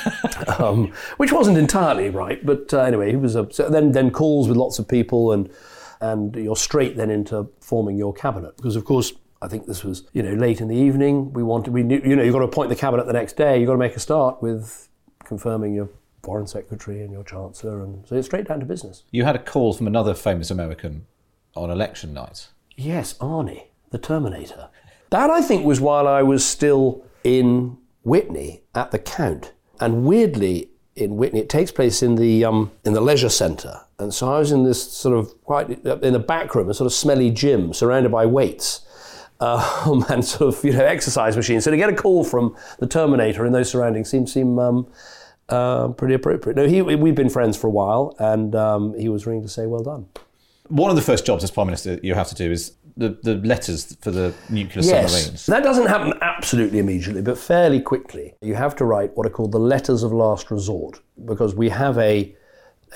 um, 0.58 0.94
which 1.18 1.30
wasn't 1.30 1.58
entirely 1.58 2.08
right, 2.08 2.40
but 2.42 2.72
uh, 2.72 2.80
anyway, 2.80 3.10
he 3.10 3.16
was 3.16 3.36
a, 3.36 3.52
so 3.52 3.68
then 3.68 3.92
then 3.92 4.10
calls 4.10 4.48
with 4.48 4.56
lots 4.56 4.78
of 4.78 4.88
people, 4.88 5.30
and 5.30 5.50
and 6.00 6.34
you're 6.34 6.56
straight 6.56 6.96
then 6.96 7.10
into 7.10 7.50
forming 7.60 7.98
your 7.98 8.14
cabinet 8.14 8.56
because, 8.56 8.76
of 8.76 8.86
course. 8.86 9.12
I 9.44 9.48
think 9.48 9.66
this 9.66 9.84
was, 9.84 10.08
you 10.14 10.22
know, 10.22 10.32
late 10.32 10.62
in 10.62 10.68
the 10.68 10.76
evening. 10.76 11.32
We 11.34 11.42
wanted, 11.42 11.74
we 11.74 11.82
knew, 11.82 12.00
you 12.02 12.16
know, 12.16 12.22
you've 12.22 12.32
got 12.32 12.38
to 12.38 12.46
appoint 12.46 12.70
the 12.70 12.76
cabinet 12.76 13.06
the 13.06 13.12
next 13.12 13.36
day. 13.36 13.58
You've 13.58 13.66
got 13.66 13.74
to 13.74 13.78
make 13.78 13.94
a 13.94 14.00
start 14.00 14.42
with 14.42 14.88
confirming 15.22 15.74
your 15.74 15.90
foreign 16.22 16.46
secretary 16.46 17.02
and 17.02 17.12
your 17.12 17.24
chancellor, 17.24 17.82
and 17.82 18.08
so 18.08 18.16
it's 18.16 18.26
straight 18.26 18.48
down 18.48 18.60
to 18.60 18.66
business. 18.66 19.02
You 19.10 19.24
had 19.24 19.36
a 19.36 19.38
call 19.38 19.74
from 19.74 19.86
another 19.86 20.14
famous 20.14 20.50
American 20.50 21.06
on 21.54 21.70
election 21.70 22.14
night. 22.14 22.48
Yes, 22.76 23.14
Arnie, 23.18 23.64
the 23.90 23.98
Terminator. 23.98 24.70
That 25.10 25.28
I 25.28 25.42
think 25.42 25.64
was 25.64 25.80
while 25.80 26.08
I 26.08 26.22
was 26.22 26.44
still 26.44 27.04
in 27.22 27.76
Witney 28.02 28.62
at 28.74 28.90
the 28.90 28.98
Count, 28.98 29.52
and 29.78 30.04
weirdly 30.04 30.70
in 30.96 31.16
Witney, 31.16 31.40
it 31.40 31.50
takes 31.50 31.70
place 31.70 32.02
in 32.02 32.14
the 32.14 32.44
um, 32.44 32.70
in 32.84 32.94
the 32.94 33.00
leisure 33.02 33.28
centre, 33.28 33.82
and 33.98 34.14
so 34.14 34.32
I 34.34 34.38
was 34.38 34.50
in 34.50 34.64
this 34.64 34.90
sort 34.90 35.16
of 35.18 35.38
quite 35.44 35.68
in 35.84 36.12
the 36.14 36.18
back 36.18 36.54
room, 36.54 36.70
a 36.70 36.74
sort 36.74 36.86
of 36.86 36.94
smelly 36.94 37.30
gym 37.30 37.74
surrounded 37.74 38.10
by 38.10 38.24
weights. 38.24 38.80
Um, 39.84 40.04
and 40.08 40.24
sort 40.24 40.54
of 40.54 40.64
you 40.64 40.72
know 40.72 40.84
exercise 40.84 41.36
machines. 41.36 41.64
So 41.64 41.70
to 41.70 41.76
get 41.76 41.90
a 41.90 41.94
call 41.94 42.24
from 42.24 42.56
the 42.78 42.86
Terminator 42.86 43.44
in 43.44 43.52
those 43.52 43.68
surroundings 43.70 44.08
seemed 44.08 44.30
seem 44.30 44.58
um, 44.58 44.86
uh, 45.50 45.88
pretty 45.88 46.14
appropriate. 46.14 46.56
No, 46.56 46.66
he, 46.66 46.80
we've 46.80 47.14
been 47.14 47.28
friends 47.28 47.56
for 47.56 47.66
a 47.66 47.70
while, 47.70 48.14
and 48.18 48.54
um, 48.54 48.98
he 48.98 49.08
was 49.08 49.26
ringing 49.26 49.42
to 49.42 49.48
say 49.48 49.66
well 49.66 49.82
done. 49.82 50.06
One 50.68 50.88
of 50.88 50.96
the 50.96 51.02
first 51.02 51.26
jobs 51.26 51.44
as 51.44 51.50
Prime 51.50 51.66
Minister 51.66 51.98
you 52.02 52.14
have 52.14 52.28
to 52.28 52.34
do 52.34 52.50
is 52.50 52.72
the, 52.96 53.18
the 53.22 53.34
letters 53.36 53.96
for 54.00 54.10
the 54.10 54.32
nuclear 54.48 54.84
Yes, 54.84 55.12
submarines. 55.12 55.46
that 55.46 55.62
doesn't 55.62 55.86
happen 55.86 56.14
absolutely 56.22 56.78
immediately, 56.78 57.20
but 57.20 57.36
fairly 57.36 57.80
quickly. 57.80 58.34
You 58.40 58.54
have 58.54 58.74
to 58.76 58.84
write 58.84 59.14
what 59.16 59.26
are 59.26 59.30
called 59.30 59.52
the 59.52 59.58
letters 59.58 60.02
of 60.02 60.12
last 60.12 60.50
resort 60.50 61.00
because 61.24 61.54
we 61.54 61.68
have 61.68 61.98
a, 61.98 62.34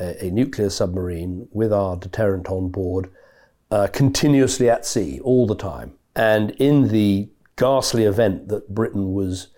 a, 0.00 0.26
a 0.26 0.30
nuclear 0.30 0.70
submarine 0.70 1.48
with 1.52 1.72
our 1.72 1.96
deterrent 1.96 2.48
on 2.48 2.68
board 2.70 3.10
uh, 3.70 3.88
continuously 3.88 4.70
at 4.70 4.86
sea 4.86 5.20
all 5.20 5.46
the 5.46 5.54
time. 5.56 5.97
And 6.18 6.50
in 6.58 6.88
the 6.88 7.28
ghastly 7.54 8.02
event 8.02 8.48
that 8.48 8.74
Britain 8.74 9.14
was 9.14 9.48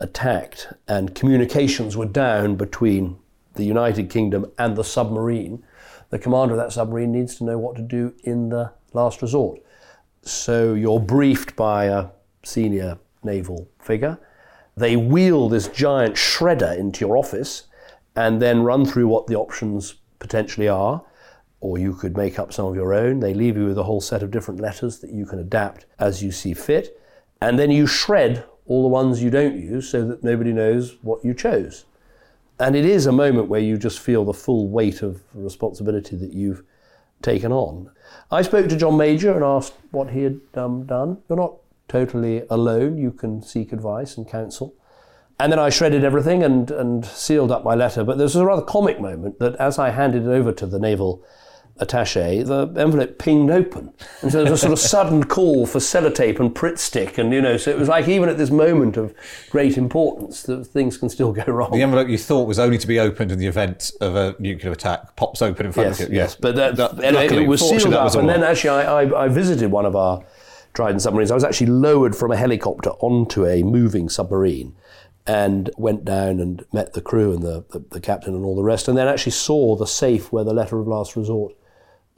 attacked 0.00 0.66
and 0.88 1.14
communications 1.14 1.96
were 1.96 2.06
down 2.06 2.56
between 2.56 3.18
the 3.54 3.62
United 3.62 4.10
Kingdom 4.10 4.50
and 4.58 4.74
the 4.74 4.82
submarine, 4.82 5.64
the 6.10 6.18
commander 6.18 6.54
of 6.54 6.58
that 6.58 6.72
submarine 6.72 7.12
needs 7.12 7.36
to 7.36 7.44
know 7.44 7.56
what 7.56 7.76
to 7.76 7.82
do 7.82 8.14
in 8.24 8.48
the 8.48 8.72
last 8.94 9.22
resort. 9.22 9.60
So 10.22 10.74
you're 10.74 10.98
briefed 10.98 11.54
by 11.54 11.84
a 11.84 12.06
senior 12.42 12.98
naval 13.22 13.68
figure. 13.80 14.18
They 14.76 14.96
wheel 14.96 15.48
this 15.48 15.68
giant 15.68 16.16
shredder 16.16 16.76
into 16.76 17.06
your 17.06 17.16
office 17.16 17.68
and 18.16 18.42
then 18.42 18.64
run 18.64 18.84
through 18.84 19.06
what 19.06 19.28
the 19.28 19.36
options 19.36 19.94
potentially 20.18 20.66
are. 20.66 21.04
Or 21.60 21.78
you 21.78 21.94
could 21.94 22.16
make 22.16 22.38
up 22.38 22.52
some 22.52 22.66
of 22.66 22.76
your 22.76 22.94
own. 22.94 23.20
They 23.20 23.34
leave 23.34 23.56
you 23.56 23.66
with 23.66 23.78
a 23.78 23.82
whole 23.82 24.00
set 24.00 24.22
of 24.22 24.30
different 24.30 24.60
letters 24.60 25.00
that 25.00 25.10
you 25.10 25.26
can 25.26 25.38
adapt 25.38 25.86
as 25.98 26.22
you 26.22 26.30
see 26.30 26.54
fit. 26.54 27.00
And 27.40 27.58
then 27.58 27.70
you 27.70 27.86
shred 27.86 28.44
all 28.66 28.82
the 28.82 28.88
ones 28.88 29.22
you 29.22 29.30
don't 29.30 29.58
use 29.58 29.88
so 29.88 30.04
that 30.06 30.22
nobody 30.22 30.52
knows 30.52 30.98
what 31.02 31.24
you 31.24 31.34
chose. 31.34 31.86
And 32.60 32.74
it 32.74 32.84
is 32.84 33.06
a 33.06 33.12
moment 33.12 33.48
where 33.48 33.60
you 33.60 33.76
just 33.76 34.00
feel 34.00 34.24
the 34.24 34.34
full 34.34 34.68
weight 34.68 35.02
of 35.02 35.22
responsibility 35.32 36.16
that 36.16 36.32
you've 36.32 36.64
taken 37.22 37.52
on. 37.52 37.90
I 38.30 38.42
spoke 38.42 38.68
to 38.68 38.76
John 38.76 38.96
Major 38.96 39.32
and 39.32 39.44
asked 39.44 39.74
what 39.90 40.10
he 40.10 40.22
had 40.22 40.40
um, 40.54 40.84
done. 40.84 41.18
You're 41.28 41.38
not 41.38 41.54
totally 41.88 42.42
alone, 42.50 42.98
you 42.98 43.10
can 43.10 43.42
seek 43.42 43.72
advice 43.72 44.16
and 44.16 44.28
counsel. 44.28 44.74
And 45.40 45.52
then 45.52 45.58
I 45.58 45.70
shredded 45.70 46.04
everything 46.04 46.42
and, 46.42 46.70
and 46.70 47.04
sealed 47.04 47.52
up 47.52 47.64
my 47.64 47.74
letter. 47.74 48.04
But 48.04 48.18
there 48.18 48.24
was 48.24 48.36
a 48.36 48.44
rather 48.44 48.62
comic 48.62 49.00
moment 49.00 49.38
that 49.38 49.54
as 49.56 49.78
I 49.78 49.90
handed 49.90 50.24
it 50.24 50.28
over 50.28 50.52
to 50.52 50.66
the 50.66 50.80
naval 50.80 51.24
attache, 51.80 52.42
the 52.42 52.66
envelope 52.76 53.18
pinged 53.18 53.50
open. 53.50 53.92
And 54.22 54.32
so 54.32 54.42
there 54.42 54.50
was 54.50 54.60
a 54.60 54.66
sort 54.66 54.72
of 54.72 54.78
sudden 54.78 55.24
call 55.24 55.66
for 55.66 55.78
sellotape 55.78 56.40
and 56.40 56.54
Pritt 56.54 56.78
stick. 56.78 57.18
And, 57.18 57.32
you 57.32 57.40
know, 57.40 57.56
so 57.56 57.70
it 57.70 57.78
was 57.78 57.88
like 57.88 58.08
even 58.08 58.28
at 58.28 58.38
this 58.38 58.50
moment 58.50 58.96
of 58.96 59.14
great 59.50 59.78
importance, 59.78 60.42
that 60.42 60.64
things 60.66 60.96
can 60.96 61.08
still 61.08 61.32
go 61.32 61.44
wrong. 61.44 61.70
The 61.72 61.82
envelope 61.82 62.08
you 62.08 62.18
thought 62.18 62.48
was 62.48 62.58
only 62.58 62.78
to 62.78 62.86
be 62.86 62.98
opened 62.98 63.32
in 63.32 63.38
the 63.38 63.46
event 63.46 63.92
of 64.00 64.16
a 64.16 64.34
nuclear 64.38 64.72
attack 64.72 65.16
pops 65.16 65.42
open 65.42 65.66
in 65.66 65.72
front 65.72 65.90
yes, 65.90 66.00
of 66.00 66.10
you. 66.10 66.16
Yes, 66.16 66.34
but 66.34 66.58
uh, 66.58 66.72
that, 66.72 66.96
That- 66.96 67.04
anyway, 67.04 67.22
luckily, 67.24 67.44
it 67.44 67.48
was 67.48 67.60
sealed 67.60 67.92
that 67.92 67.98
up. 67.98 68.04
was 68.04 68.14
and 68.14 68.28
then 68.28 68.42
actually, 68.42 68.70
I, 68.70 69.02
I, 69.02 69.24
I 69.24 69.28
visited 69.28 69.70
one 69.70 69.86
of 69.86 69.94
our 69.96 70.24
Trident 70.74 71.02
submarines. 71.02 71.30
I 71.30 71.34
was 71.34 71.44
actually 71.44 71.68
lowered 71.68 72.14
from 72.14 72.30
a 72.30 72.36
helicopter 72.36 72.90
onto 73.00 73.46
a 73.46 73.62
moving 73.62 74.08
submarine 74.08 74.76
and 75.26 75.70
went 75.76 76.04
down 76.04 76.40
and 76.40 76.64
met 76.72 76.92
the 76.92 77.00
crew 77.02 77.32
and 77.32 77.42
the, 77.42 77.64
the, 77.70 77.84
the 77.90 78.00
captain 78.00 78.34
and 78.34 78.44
all 78.44 78.56
the 78.56 78.62
rest, 78.62 78.88
and 78.88 78.96
then 78.96 79.08
actually 79.08 79.32
saw 79.32 79.76
the 79.76 79.86
safe 79.86 80.30
where 80.32 80.44
the 80.44 80.54
letter 80.54 80.78
of 80.78 80.86
last 80.86 81.16
resort 81.16 81.54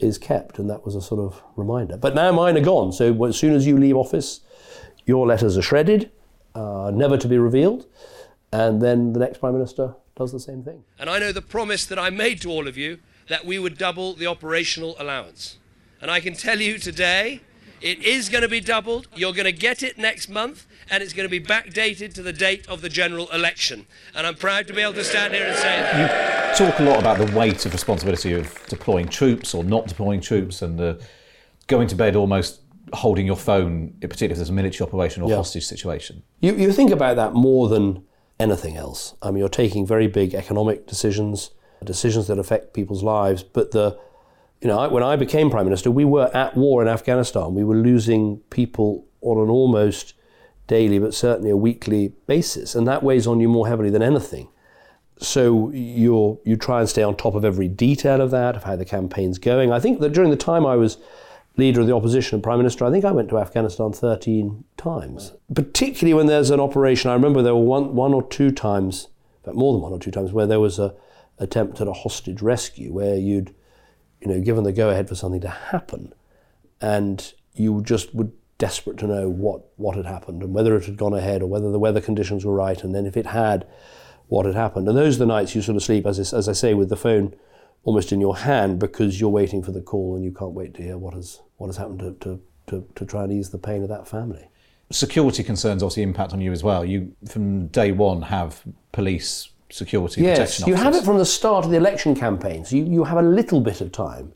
is 0.03 0.19
kept, 0.19 0.59
and 0.59 0.69
that 0.71 0.85
was 0.85 0.95
a 0.95 1.03
sort 1.03 1.21
of 1.21 1.43
reminder. 1.57 1.97
But 1.97 2.15
now 2.15 2.33
mine 2.33 2.57
are 2.57 2.63
gone, 2.63 2.93
so 2.93 3.25
as 3.25 3.37
soon 3.37 3.55
as 3.55 3.67
you 3.67 3.77
leave 3.77 3.97
office, 3.97 4.41
your 5.07 5.27
letters 5.27 5.57
are 5.57 5.63
shredded, 5.63 6.11
uh, 6.55 6.91
never 6.93 7.17
to 7.17 7.29
be 7.29 7.39
revealed, 7.39 7.87
and 8.53 8.83
then 8.83 9.13
the 9.13 9.21
next 9.21 9.39
Prime 9.39 9.53
Minister 9.53 9.95
does 10.17 10.33
the 10.33 10.41
same 10.41 10.63
thing. 10.63 10.85
And 10.99 11.09
I 11.09 11.19
know 11.19 11.33
the 11.33 11.43
promise 11.43 11.87
that 11.87 11.99
I 11.99 12.11
made 12.11 12.41
to 12.43 12.51
all 12.51 12.69
of 12.69 12.77
you 12.77 12.99
that 13.29 13.45
we 13.45 13.59
would 13.59 13.79
double 13.79 14.15
the 14.15 14.27
operational 14.27 14.97
allowance. 14.99 15.59
And 16.01 16.11
I 16.11 16.21
can 16.21 16.35
tell 16.35 16.61
you 16.61 16.79
today, 16.79 17.41
it 17.81 18.03
is 18.03 18.29
going 18.29 18.43
to 18.43 18.49
be 18.49 18.61
doubled. 18.61 19.09
You're 19.15 19.33
going 19.33 19.45
to 19.45 19.53
get 19.53 19.83
it 19.83 19.97
next 19.99 20.29
month, 20.29 20.67
and 20.91 21.03
it's 21.03 21.13
going 21.13 21.29
to 21.29 21.31
be 21.31 21.41
backdated 21.45 22.13
to 22.15 22.23
the 22.23 22.33
date 22.33 22.69
of 22.69 22.81
the 22.83 22.89
general 22.89 23.29
election. 23.31 23.87
And 24.15 24.27
I'm 24.27 24.35
proud 24.35 24.67
to 24.69 24.73
be 24.75 24.83
able 24.83 24.95
to 24.95 25.05
stand 25.05 25.35
here 25.35 25.47
and 25.47 25.57
say 25.57 25.63
that. 25.81 26.59
You 26.59 26.67
talk 26.67 26.79
a 26.81 26.83
lot 26.83 26.99
about 26.99 27.19
the 27.19 27.37
weight 27.39 27.65
of 27.67 27.73
responsibility 27.73 28.33
of 28.35 28.53
deploying 28.69 29.09
troops 29.09 29.55
or 29.55 29.65
not 29.65 29.87
deploying 29.87 30.21
troops 30.21 30.63
and 30.63 30.79
the 30.79 31.03
going 31.69 31.87
to 31.89 31.95
bed 31.95 32.17
almost 32.17 32.61
holding 32.93 33.25
your 33.25 33.37
phone, 33.37 33.95
particularly 34.01 34.33
if 34.33 34.39
there's 34.39 34.51
a 34.51 34.53
military 34.53 34.87
operation 34.87 35.23
or 35.23 35.31
Yeah. 35.31 35.37
hostage 35.37 35.65
situation. 35.65 36.23
You, 36.41 36.55
you 36.57 36.73
think 36.73 36.91
about 36.91 37.15
that 37.17 37.35
more 37.35 37.69
than 37.69 38.03
anything 38.41 38.77
else. 38.77 39.15
I 39.23 39.31
mean, 39.31 39.39
you're 39.39 39.49
taking 39.49 39.87
very 39.87 40.09
big 40.09 40.35
economic 40.35 40.87
decisions, 40.89 41.51
decisions 41.85 42.27
that 42.27 42.39
affect 42.39 42.75
people's 42.75 43.05
lives. 43.05 43.45
But 43.45 43.71
the, 43.71 43.97
you 44.61 44.69
know, 44.69 44.89
when 44.89 45.03
I 45.03 45.17
became 45.17 45.51
prime 45.51 45.65
minister, 45.65 45.91
we 45.91 46.05
were 46.05 46.31
at 46.35 46.57
war 46.57 46.83
in 46.83 46.89
Afghanistan. 46.89 47.55
We 47.55 47.65
were 47.65 47.77
losing 47.77 48.39
people 48.51 49.07
on 49.23 49.39
an 49.39 49.49
almost 49.49 50.15
daily, 50.67 50.99
but 50.99 51.15
certainly 51.15 51.51
a 51.51 51.57
weekly 51.57 52.13
basis, 52.27 52.75
and 52.75 52.87
that 52.87 53.03
weighs 53.03 53.27
on 53.27 53.41
you 53.41 53.49
more 53.49 53.69
heavily 53.69 53.91
than 53.91 54.03
anything. 54.03 54.49
So 55.19 55.71
you 55.71 56.41
you 56.45 56.57
try 56.57 56.81
and 56.81 56.89
stay 56.89 57.03
on 57.03 57.17
top 57.17 57.35
of 57.35 57.45
every 57.45 57.69
detail 57.69 58.21
of 58.21 58.31
that, 58.31 58.57
of 58.57 58.65
how 58.65 58.77
the 58.77 58.85
campaign's 58.85 59.39
going. 59.39 59.73
I 59.73 59.81
think 59.81 60.01
that 60.01 60.13
during 60.13 60.31
the 60.31 60.37
time 60.37 60.65
I 60.65 60.77
was 60.77 60.99
leader 61.57 61.81
of 61.81 61.87
the 61.87 61.95
opposition 61.95 62.37
and 62.37 62.43
prime 62.43 62.59
minister, 62.59 62.85
I 62.85 62.91
think 62.91 63.05
I 63.05 63.13
went 63.13 63.29
to 63.31 63.39
Afghanistan 63.39 63.93
13 63.93 64.65
times. 64.77 65.33
Particularly 65.55 66.15
when 66.15 66.27
there's 66.27 66.51
an 66.51 66.61
operation, 66.61 67.11
I 67.11 67.15
remember 67.15 67.43
there 67.43 67.55
were 67.55 67.61
one, 67.61 67.95
one 67.95 68.15
or 68.15 68.27
two 68.27 68.51
times, 68.51 69.09
in 69.41 69.45
fact 69.47 69.57
more 69.57 69.73
than 69.73 69.83
one 69.83 69.93
or 69.93 69.99
two 69.99 70.11
times, 70.11 70.33
where 70.33 70.47
there 70.47 70.61
was 70.61 70.79
a 70.79 70.95
attempt 71.39 71.81
at 71.81 71.89
a 71.89 71.93
hostage 71.93 72.43
rescue 72.43 72.93
where 72.93 73.17
you'd, 73.17 73.55
you 74.21 74.29
know, 74.29 74.41
given 74.41 74.65
the 74.65 74.73
go 74.73 74.91
ahead 74.91 75.09
for 75.09 75.15
something 75.15 75.41
to 75.41 75.49
happen, 75.49 76.13
and 76.81 77.33
you 77.55 77.83
just 77.83 78.15
were 78.15 78.29
desperate 78.59 78.99
to 78.99 79.07
know 79.07 79.29
what, 79.29 79.63
what 79.77 79.97
had 79.97 80.05
happened 80.07 80.43
and 80.43 80.53
whether 80.53 80.77
it 80.77 80.85
had 80.85 80.97
gone 80.97 81.15
ahead 81.15 81.43
or 81.43 81.47
whether 81.47 81.73
the 81.73 81.79
weather 81.79 82.01
conditions 82.01 82.45
were 82.45 82.55
right, 82.55 82.85
and 82.85 82.95
then 82.95 83.07
if 83.07 83.17
it 83.17 83.27
had, 83.27 83.67
what 84.29 84.47
had 84.47 84.55
happened. 84.55 84.89
And 84.89 84.97
those 84.97 85.17
are 85.17 85.21
the 85.21 85.27
nights 85.27 85.55
you 85.55 85.63
sort 85.63 85.77
of 85.77 85.83
sleep, 85.83 86.07
as 86.07 86.33
as 86.33 86.49
I 86.49 86.53
say, 86.53 86.75
with 86.75 86.89
the 86.89 86.97
phone 86.97 87.35
almost 87.85 88.13
in 88.13 88.21
your 88.21 88.37
hand 88.37 88.79
because 88.79 89.21
you're 89.21 89.31
waiting 89.31 89.63
for 89.63 89.73
the 89.73 89.81
call 89.81 90.15
and 90.15 90.25
you 90.25 90.33
can't 90.33 90.53
wait 90.53 90.75
to 90.75 90.83
hear 90.83 90.99
what 90.99 91.15
has 91.15 91.41
what 91.57 91.67
has 91.67 91.77
happened 91.77 91.99
to, 91.99 92.13
to, 92.21 92.41
to, 92.67 92.87
to 92.95 93.05
try 93.05 93.25
and 93.25 93.33
ease 93.33 93.51
the 93.51 93.59
pain 93.59 93.83
of 93.83 93.89
that 93.89 94.09
family. 94.09 94.49
Security 94.91 95.43
concerns 95.43 95.83
obviously 95.83 96.03
impact 96.03 96.33
on 96.33 96.41
you 96.41 96.53
as 96.53 96.65
well. 96.65 96.85
You, 96.85 97.15
from 97.29 97.69
day 97.69 97.93
one, 97.93 98.23
have 98.23 98.63
police 98.93 99.50
security 99.71 100.23
Yes, 100.23 100.39
protection 100.39 100.69
you 100.69 100.75
have 100.75 100.95
it 100.95 101.05
from 101.05 101.19
the 101.19 101.25
start 101.25 101.65
of 101.65 101.71
the 101.71 101.77
election 101.77 102.15
campaign, 102.15 102.65
so 102.65 102.77
you, 102.77 102.85
you 102.85 103.05
have 103.05 103.19
a 103.19 103.23
little 103.23 103.61
bit 103.61 103.81
of 103.81 103.93
time 103.93 104.33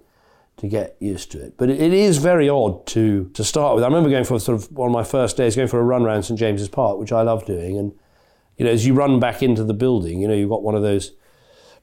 to 0.56 0.68
get 0.68 0.96
used 1.00 1.32
to 1.32 1.44
it. 1.44 1.56
But 1.56 1.70
it, 1.70 1.80
it 1.80 1.92
is 1.92 2.18
very 2.18 2.48
odd 2.48 2.86
to 2.88 3.30
to 3.34 3.44
start 3.44 3.74
with. 3.74 3.84
I 3.84 3.86
remember 3.86 4.10
going 4.10 4.24
for 4.24 4.38
sort 4.38 4.60
of 4.60 4.70
one 4.72 4.88
of 4.88 4.92
my 4.92 5.04
first 5.04 5.36
days, 5.36 5.56
going 5.56 5.68
for 5.68 5.80
a 5.80 5.84
run 5.84 6.02
around 6.02 6.22
St 6.24 6.38
James's 6.38 6.68
Park, 6.68 6.98
which 6.98 7.12
I 7.12 7.22
love 7.22 7.44
doing, 7.44 7.76
and 7.78 7.92
you 8.56 8.64
know, 8.64 8.70
as 8.70 8.86
you 8.86 8.94
run 8.94 9.18
back 9.18 9.42
into 9.42 9.64
the 9.64 9.74
building, 9.74 10.20
you 10.20 10.28
know, 10.28 10.34
you've 10.34 10.50
got 10.50 10.62
one 10.62 10.74
of 10.74 10.82
those 10.82 11.12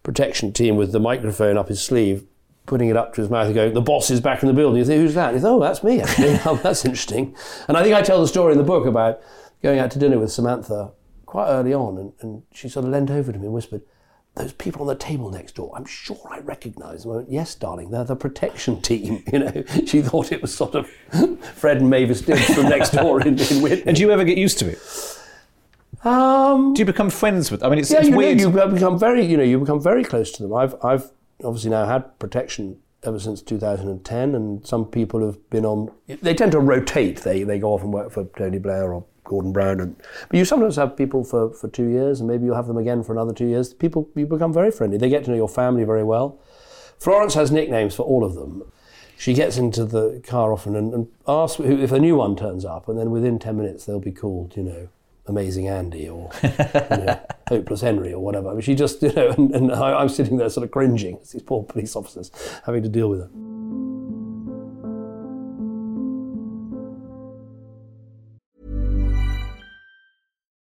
protection 0.03 0.51
team 0.53 0.75
with 0.75 0.91
the 0.91 0.99
microphone 0.99 1.57
up 1.57 1.67
his 1.67 1.81
sleeve, 1.81 2.25
putting 2.65 2.89
it 2.89 2.97
up 2.97 3.13
to 3.13 3.21
his 3.21 3.29
mouth 3.29 3.47
and 3.47 3.55
going, 3.55 3.73
the 3.73 3.81
boss 3.81 4.09
is 4.09 4.21
back 4.21 4.41
in 4.41 4.47
the 4.47 4.53
building. 4.53 4.79
You 4.79 4.85
think, 4.85 5.01
who's 5.01 5.13
that? 5.15 5.29
And 5.29 5.35
you 5.35 5.41
think, 5.41 5.51
oh, 5.51 5.59
that's 5.59 5.83
me, 5.83 6.01
actually. 6.01 6.39
oh, 6.45 6.55
that's 6.63 6.85
interesting. 6.85 7.35
And 7.67 7.77
I 7.77 7.83
think 7.83 7.95
I 7.95 8.01
tell 8.01 8.21
the 8.21 8.27
story 8.27 8.53
in 8.53 8.57
the 8.57 8.63
book 8.63 8.85
about 8.85 9.21
going 9.61 9.79
out 9.79 9.91
to 9.91 9.99
dinner 9.99 10.17
with 10.17 10.31
Samantha 10.31 10.91
quite 11.31 11.47
early 11.47 11.73
on, 11.73 11.97
and, 11.97 12.11
and 12.19 12.43
she 12.51 12.67
sort 12.67 12.83
of 12.83 12.91
leant 12.91 13.09
over 13.09 13.31
to 13.31 13.39
me 13.39 13.45
and 13.45 13.53
whispered, 13.53 13.81
those 14.35 14.51
people 14.51 14.81
on 14.81 14.87
the 14.89 14.95
table 14.95 15.29
next 15.29 15.55
door, 15.55 15.71
I'm 15.73 15.85
sure 15.85 16.19
I 16.29 16.39
recognise 16.39 17.03
them. 17.03 17.13
I 17.13 17.15
went, 17.15 17.31
yes, 17.31 17.55
darling, 17.55 17.89
they're 17.89 18.03
the 18.03 18.17
protection 18.17 18.81
team. 18.81 19.23
You 19.31 19.39
know, 19.39 19.63
she 19.85 20.01
thought 20.01 20.33
it 20.33 20.41
was 20.41 20.53
sort 20.53 20.75
of 20.75 20.89
Fred 21.55 21.77
and 21.77 21.89
Mavis 21.89 22.19
Dibbs 22.19 22.53
from 22.53 22.65
next 22.65 22.89
door 22.89 23.21
in, 23.21 23.39
in 23.39 23.61
Witney. 23.61 23.83
And 23.85 23.95
do 23.95 24.01
you 24.01 24.11
ever 24.11 24.25
get 24.25 24.37
used 24.37 24.59
to 24.59 24.71
it? 24.71 26.05
Um, 26.05 26.73
Do 26.73 26.81
you 26.81 26.85
become 26.85 27.09
friends 27.09 27.49
with? 27.49 27.63
I 27.63 27.69
mean, 27.69 27.79
it's, 27.79 27.91
yeah, 27.91 27.99
it's 27.99 28.09
you 28.09 28.17
weird. 28.17 28.37
Know, 28.39 28.65
you 28.65 28.73
become 28.73 28.99
very, 28.99 29.25
you 29.25 29.37
know, 29.37 29.43
you 29.43 29.57
become 29.57 29.81
very 29.81 30.03
close 30.03 30.33
to 30.33 30.43
them. 30.43 30.53
I've, 30.53 30.75
I've 30.83 31.11
obviously 31.45 31.69
now 31.69 31.85
had 31.85 32.19
protection 32.19 32.77
ever 33.03 33.19
since 33.19 33.41
2010, 33.41 34.35
and 34.35 34.67
some 34.67 34.83
people 34.85 35.25
have 35.25 35.49
been 35.49 35.65
on. 35.65 35.91
They 36.07 36.33
tend 36.33 36.51
to 36.51 36.59
rotate. 36.59 37.21
They 37.21 37.43
they 37.43 37.57
go 37.57 37.73
off 37.73 37.83
and 37.83 37.93
work 37.93 38.11
for 38.11 38.25
Tony 38.37 38.59
Blair 38.59 38.93
or 38.93 39.05
Gordon 39.31 39.53
Brown. 39.53 39.79
And, 39.79 39.95
but 40.29 40.37
you 40.37 40.43
sometimes 40.43 40.75
have 40.75 40.97
people 40.97 41.23
for, 41.23 41.51
for 41.53 41.69
two 41.69 41.87
years, 41.87 42.19
and 42.19 42.29
maybe 42.29 42.43
you'll 42.45 42.55
have 42.55 42.67
them 42.67 42.77
again 42.77 43.01
for 43.01 43.13
another 43.13 43.33
two 43.33 43.47
years. 43.47 43.73
People, 43.73 44.09
you 44.13 44.27
become 44.27 44.51
very 44.53 44.71
friendly. 44.71 44.97
They 44.97 45.07
get 45.07 45.23
to 45.23 45.31
know 45.31 45.37
your 45.37 45.47
family 45.47 45.85
very 45.85 46.03
well. 46.03 46.37
Florence 46.99 47.33
has 47.35 47.49
nicknames 47.49 47.95
for 47.95 48.03
all 48.03 48.25
of 48.25 48.35
them. 48.35 48.63
She 49.17 49.33
gets 49.33 49.55
into 49.55 49.85
the 49.85 50.21
car 50.27 50.51
often 50.51 50.75
and, 50.75 50.93
and 50.93 51.07
asks 51.27 51.61
if 51.61 51.91
a 51.93 51.99
new 51.99 52.17
one 52.17 52.35
turns 52.35 52.65
up, 52.65 52.89
and 52.89 52.99
then 52.99 53.09
within 53.09 53.39
10 53.39 53.55
minutes 53.55 53.85
they'll 53.85 53.99
be 54.01 54.11
called, 54.11 54.57
you 54.57 54.63
know, 54.63 54.89
Amazing 55.27 55.69
Andy 55.69 56.09
or 56.09 56.29
you 56.43 56.49
know, 56.49 57.19
Hopeless 57.47 57.81
Henry 57.81 58.11
or 58.11 58.19
whatever. 58.19 58.49
I 58.49 58.53
mean, 58.53 58.61
she 58.61 58.75
just, 58.75 59.01
you 59.01 59.13
know, 59.13 59.29
and, 59.29 59.55
and 59.55 59.71
I, 59.71 60.01
am 60.01 60.09
sitting 60.09 60.37
there 60.37 60.49
sort 60.49 60.65
of 60.65 60.71
cringing 60.71 61.19
as 61.21 61.31
these 61.31 61.43
poor 61.43 61.63
police 61.63 61.95
officers 61.95 62.31
having 62.65 62.83
to 62.83 62.89
deal 62.89 63.09
with 63.09 63.21
her. 63.21 63.29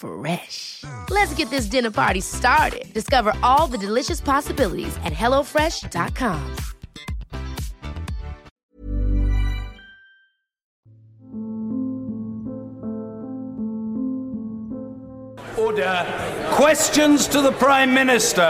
Fresh. 0.00 0.84
Let's 1.10 1.34
get 1.34 1.50
this 1.50 1.66
dinner 1.66 1.90
party 1.90 2.20
started. 2.20 2.92
Discover 2.94 3.34
all 3.42 3.66
the 3.66 3.76
delicious 3.78 4.20
possibilities 4.20 4.96
at 5.04 5.12
HelloFresh.com. 5.12 6.56
Order. 15.58 16.06
Questions 16.52 17.26
to 17.28 17.42
the 17.42 17.52
Prime 17.52 17.92
Minister. 17.92 18.42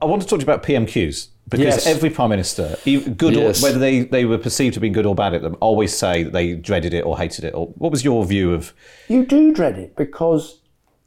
I 0.00 0.04
want 0.04 0.22
to 0.22 0.28
talk 0.28 0.40
to 0.40 0.44
you 0.46 0.52
about 0.52 0.62
PMQs. 0.62 1.28
Because 1.48 1.64
Yes. 1.64 1.86
every 1.86 2.10
prime 2.10 2.28
minister, 2.28 2.76
good 3.16 3.34
Yes. 3.34 3.58
or 3.58 3.62
whether 3.62 3.78
they, 3.78 4.00
they 4.00 4.26
were 4.26 4.36
perceived 4.36 4.74
to 4.74 4.80
be 4.80 4.90
good 4.90 5.06
or 5.06 5.14
bad 5.14 5.32
at 5.32 5.40
them, 5.40 5.56
always 5.60 5.96
say 5.96 6.22
that 6.24 6.34
they 6.34 6.52
dreaded 6.52 6.92
it 6.92 7.06
or 7.06 7.16
hated 7.16 7.42
it. 7.42 7.54
Or 7.54 7.68
what 7.78 7.90
was 7.90 8.04
your 8.04 8.22
view 8.26 8.52
of? 8.52 8.74
You 9.08 9.24
do 9.24 9.54
dread 9.54 9.78
it 9.78 9.96
because, 9.96 10.57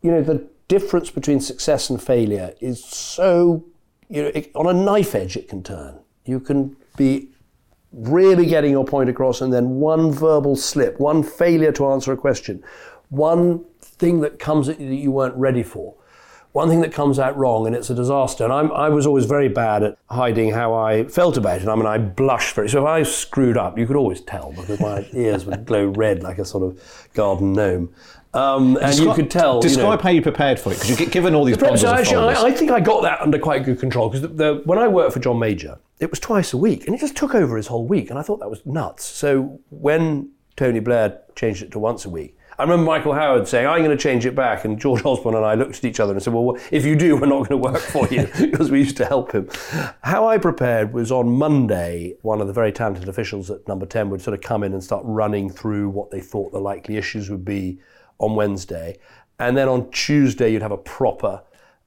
you 0.01 0.11
know, 0.11 0.21
the 0.21 0.47
difference 0.67 1.09
between 1.09 1.39
success 1.39 1.89
and 1.89 2.01
failure 2.01 2.53
is 2.59 2.83
so, 2.83 3.63
you 4.09 4.23
know, 4.23 4.31
it, 4.33 4.51
on 4.55 4.67
a 4.67 4.73
knife 4.73 5.15
edge 5.15 5.35
it 5.37 5.47
can 5.47 5.63
turn. 5.63 5.99
You 6.25 6.39
can 6.39 6.75
be 6.97 7.29
really 7.91 8.45
getting 8.45 8.71
your 8.71 8.85
point 8.85 9.09
across 9.09 9.41
and 9.41 9.51
then 9.51 9.81
one 9.81 10.11
verbal 10.11 10.55
slip, 10.55 10.99
one 10.99 11.23
failure 11.23 11.71
to 11.73 11.87
answer 11.87 12.13
a 12.13 12.17
question, 12.17 12.63
one 13.09 13.65
thing 13.81 14.21
that 14.21 14.39
comes 14.39 14.69
at 14.69 14.79
you 14.79 14.89
that 14.89 14.95
you 14.95 15.11
weren't 15.11 15.35
ready 15.35 15.63
for. 15.63 15.95
One 16.53 16.67
thing 16.67 16.81
that 16.81 16.91
comes 16.91 17.17
out 17.17 17.37
wrong 17.37 17.65
and 17.65 17.73
it's 17.73 17.89
a 17.89 17.95
disaster. 17.95 18.43
And 18.43 18.51
I'm, 18.51 18.71
I 18.73 18.89
was 18.89 19.07
always 19.07 19.23
very 19.23 19.47
bad 19.47 19.83
at 19.83 19.97
hiding 20.09 20.51
how 20.51 20.73
I 20.73 21.05
felt 21.05 21.37
about 21.37 21.61
it. 21.61 21.67
I 21.69 21.75
mean, 21.75 21.85
I 21.85 21.97
blushed 21.97 22.55
very. 22.55 22.67
So 22.67 22.81
if 22.81 22.85
I 22.85 23.03
screwed 23.03 23.57
up, 23.57 23.77
you 23.77 23.87
could 23.87 23.95
always 23.95 24.19
tell 24.19 24.51
because 24.51 24.79
my 24.81 25.05
ears 25.13 25.45
would 25.45 25.65
glow 25.65 25.85
red 25.85 26.23
like 26.23 26.39
a 26.39 26.45
sort 26.45 26.63
of 26.63 27.09
garden 27.13 27.53
gnome. 27.53 27.93
Um, 28.34 28.78
and 28.82 28.98
you 28.98 29.13
could 29.13 29.30
tell. 29.30 29.56
you 29.56 29.56
know- 29.56 29.62
Describe 29.62 30.02
how 30.02 30.10
you 30.10 30.22
prepared 30.22 30.60
for 30.60 30.72
it 30.72 30.76
because 30.76 30.89
you 30.89 30.96
get 30.96 31.12
given 31.12 31.36
all 31.36 31.44
these 31.44 31.58
bundles 31.58 31.84
actually. 31.84 32.34
I, 32.36 32.44
I 32.44 32.52
think 32.52 32.72
I 32.72 32.80
got 32.80 33.02
that 33.02 33.20
under 33.22 33.38
quite 33.39 33.65
good 33.65 33.80
control 33.80 34.10
because 34.10 34.22
the, 34.22 34.28
the, 34.30 34.62
when 34.65 34.80
I 34.80 34.88
worked 34.88 35.13
for 35.13 35.20
John 35.20 35.38
Major, 35.39 35.78
it 36.00 36.10
was 36.10 36.20
twice 36.20 36.54
a 36.54 36.58
week, 36.58 36.88
and 36.88 36.96
it 36.96 37.00
just 37.00 37.15
took 37.17 37.36
over 37.36 37.58
his 37.58 37.67
whole 37.67 37.86
week, 37.86 38.10
and 38.10 38.17
I 38.17 38.22
thought 38.22 38.39
that 38.39 38.50
was 38.50 38.65
nuts. 38.65 39.04
So 39.06 39.60
when 39.70 40.32
Tony 40.56 40.80
Blair 40.80 41.20
changed 41.36 41.62
it 41.62 41.72
to 41.72 41.80
once 41.80 42.06
a 42.06 42.10
week, 42.10 42.38
I 42.58 42.63
remember 42.63 42.86
Michael 42.86 43.13
Howard 43.13 43.48
saying, 43.48 43.67
"I'm 43.67 43.84
going 43.84 43.96
to 43.96 44.02
change 44.02 44.26
it 44.26 44.36
back," 44.36 44.65
and 44.65 44.80
George 44.80 45.04
Osborne 45.04 45.36
and 45.36 45.46
I 45.46 45.56
looked 45.56 45.78
at 45.78 45.86
each 45.86 46.00
other 46.00 46.13
and 46.13 46.22
said, 46.24 46.34
"Well, 46.34 46.58
if 46.72 46.86
you 46.86 46.96
do, 46.96 47.15
we're 47.17 47.26
not 47.28 47.50
going 47.50 47.50
to 47.50 47.58
work 47.58 47.80
for 47.82 48.08
you," 48.08 48.28
because 48.39 48.72
we 48.72 48.80
used 48.80 48.98
to 48.98 49.06
help 49.06 49.32
him. 49.34 49.50
How 50.04 50.28
I 50.28 50.38
prepared 50.38 50.94
was 50.94 51.12
on 51.12 51.30
Monday. 51.30 52.15
One 52.22 52.39
of 52.39 52.48
the 52.48 52.54
very 52.54 52.72
talented 52.72 53.10
officials 53.10 53.50
at 53.52 53.67
Number 53.67 53.86
Ten 53.86 54.10
would 54.10 54.22
sort 54.22 54.36
of 54.36 54.41
come 54.41 54.63
in 54.63 54.74
and 54.74 54.84
start 54.84 55.04
running 55.06 55.50
through 55.50 55.89
what 55.89 56.12
they 56.12 56.22
thought 56.22 56.52
the 56.52 56.60
likely 56.62 56.98
issues 56.98 57.30
would 57.30 57.46
be 57.46 57.80
on 58.21 58.36
Wednesday. 58.36 58.97
And 59.39 59.57
then 59.57 59.67
on 59.67 59.89
Tuesday, 59.91 60.51
you'd 60.53 60.62
have 60.62 60.71
a 60.71 60.77
proper 60.77 61.41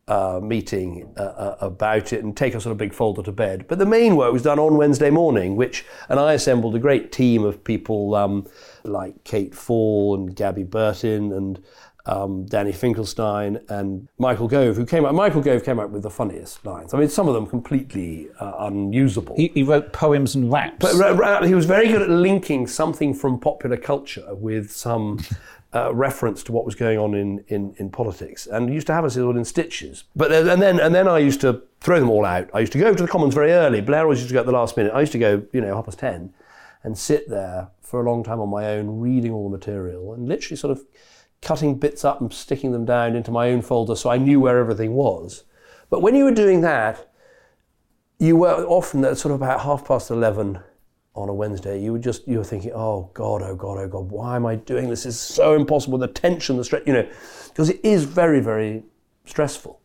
uh, 0.07 0.41
meeting 0.43 1.15
uh, 1.17 1.23
uh, 1.23 1.57
about 1.61 2.13
it 2.13 2.23
and 2.23 2.37
take 2.37 2.55
a 2.55 2.61
sort 2.61 2.73
of 2.73 2.79
big 2.79 2.93
folder 2.93 3.23
to 3.23 3.33
bed. 3.33 3.67
But 3.69 3.79
the 3.79 3.87
main 3.87 4.17
work 4.17 4.33
was 4.33 4.43
done 4.43 4.59
on 4.59 4.77
Wednesday 4.77 5.11
morning, 5.11 5.57
which, 5.57 5.85
and 6.09 6.21
I 6.21 6.35
assembled 6.35 6.75
a 6.75 6.79
great 6.79 7.11
team 7.11 7.45
of 7.45 7.65
people 7.65 8.15
um, 8.15 8.47
like 8.83 9.25
Kate 9.25 9.55
Fall 9.55 10.15
and 10.15 10.37
Gabby 10.37 10.65
Bertin 10.65 11.33
and 11.33 11.63
um, 12.07 12.45
Danny 12.45 12.73
Finkelstein 12.73 13.61
and 13.71 14.09
Michael 14.19 14.47
Gove, 14.47 14.77
who 14.77 14.85
came 14.85 15.07
up. 15.07 15.15
Michael 15.15 15.41
Gove 15.41 15.65
came 15.65 15.79
up 15.79 15.89
with 15.89 16.03
the 16.03 16.11
funniest 16.11 16.67
lines. 16.67 16.93
I 16.93 16.99
mean, 16.99 17.09
some 17.09 17.29
of 17.29 17.35
them 17.35 17.47
completely 17.47 18.29
uh, 18.41 18.53
unusable. 18.59 19.37
he, 19.37 19.49
he 19.55 19.63
wrote 19.63 19.93
poems 19.93 20.35
and 20.35 20.53
raps. 20.53 20.77
But 20.81 21.47
he 21.47 21.55
was 21.55 21.65
very 21.65 21.89
good 21.89 22.03
at 22.03 22.11
linking 22.11 22.67
something 22.67 23.15
from 23.15 23.41
popular 23.41 23.79
culture 23.79 24.35
with 24.35 24.71
some 24.71 25.21
uh, 25.75 25.93
reference 25.95 26.43
to 26.45 26.53
what 26.53 26.65
was 26.65 26.75
going 26.75 26.99
on 26.99 27.15
in, 27.15 27.45
in, 27.49 27.75
in 27.79 27.91
politics, 27.91 28.47
and 28.47 28.73
used 28.73 28.87
to 28.87 28.93
have 28.95 29.05
us 29.05 29.17
all 29.17 29.37
in 29.37 29.45
stitches. 29.45 30.05
But 30.15 30.31
then- 30.31 30.49
and 30.49 30.63
then 30.63 30.79
and 30.81 30.95
then 30.95 31.09
I 31.09 31.19
used 31.19 31.41
to 31.41 31.63
throw 31.81 31.99
them 32.01 32.09
all 32.11 32.25
out. 32.25 32.49
I 32.55 32.61
used 32.61 32.73
to 32.73 32.79
go 32.79 32.95
to 32.95 33.03
the 33.03 33.09
Commons 33.09 33.35
very 33.35 33.53
early. 33.53 33.81
Blair 33.81 34.03
always 34.03 34.19
used 34.21 34.29
to 34.29 34.35
go 34.35 34.41
at 34.41 34.47
the 34.47 34.53
last 34.53 34.77
minute. 34.77 34.93
I 34.95 35.01
used 35.01 35.13
to 35.13 35.19
go, 35.19 35.43
you 35.53 35.61
know, 35.61 35.75
half 35.75 35.87
past 35.87 35.99
ten, 35.99 36.33
and 36.83 36.97
sit 36.97 37.29
there 37.29 37.69
for 37.81 38.01
a 38.01 38.09
long 38.11 38.23
time 38.25 38.41
on 38.41 38.49
my 38.49 38.67
own, 38.71 39.01
reading 39.01 39.33
all 39.33 39.51
the 39.51 39.57
material, 39.57 40.15
and 40.15 40.29
literally 40.29 40.57
sort 40.57 40.71
of 40.71 40.85
cutting 41.43 41.75
bits 41.77 42.05
up 42.05 42.21
and 42.21 42.33
sticking 42.33 42.73
them 42.73 42.85
down 42.87 43.15
into 43.15 43.31
my 43.31 43.51
own 43.51 43.61
folder, 43.61 43.95
so 43.97 44.09
I 44.11 44.17
knew 44.17 44.41
where 44.41 44.59
everything 44.59 44.95
was. 44.95 45.45
But 45.91 46.01
when 46.01 46.15
you 46.15 46.25
were 46.25 46.33
doing 46.33 46.63
that, 46.63 47.11
you 48.19 48.37
were 48.37 48.65
often 48.65 49.05
at 49.05 49.19
sort 49.19 49.35
of 49.35 49.43
about 49.43 49.61
half 49.61 49.87
past 49.87 50.11
11 50.11 50.61
on 51.15 51.29
a 51.29 51.35
Wednesday, 51.35 51.81
you 51.81 51.93
were 51.93 51.99
just, 51.99 52.27
you 52.27 52.39
were 52.39 52.45
thinking, 52.45 52.73
oh 52.75 53.09
God, 53.15 53.43
oh 53.43 53.55
God, 53.55 53.79
oh 53.79 53.89
God, 53.89 54.11
why 54.11 54.37
am 54.37 54.47
I 54.47 54.57
doing 54.57 54.89
this? 54.89 55.07
Is 55.07 55.19
so 55.19 55.55
impossible. 55.55 55.97
The 55.97 56.09
tension, 56.09 56.57
the 56.57 56.65
stress, 56.65 56.83
you 56.87 56.93
know, 56.93 57.09
because 57.49 57.71
it 57.71 57.81
is 57.85 58.05
very, 58.05 58.41
very 58.41 58.83
stressful. 59.25 59.81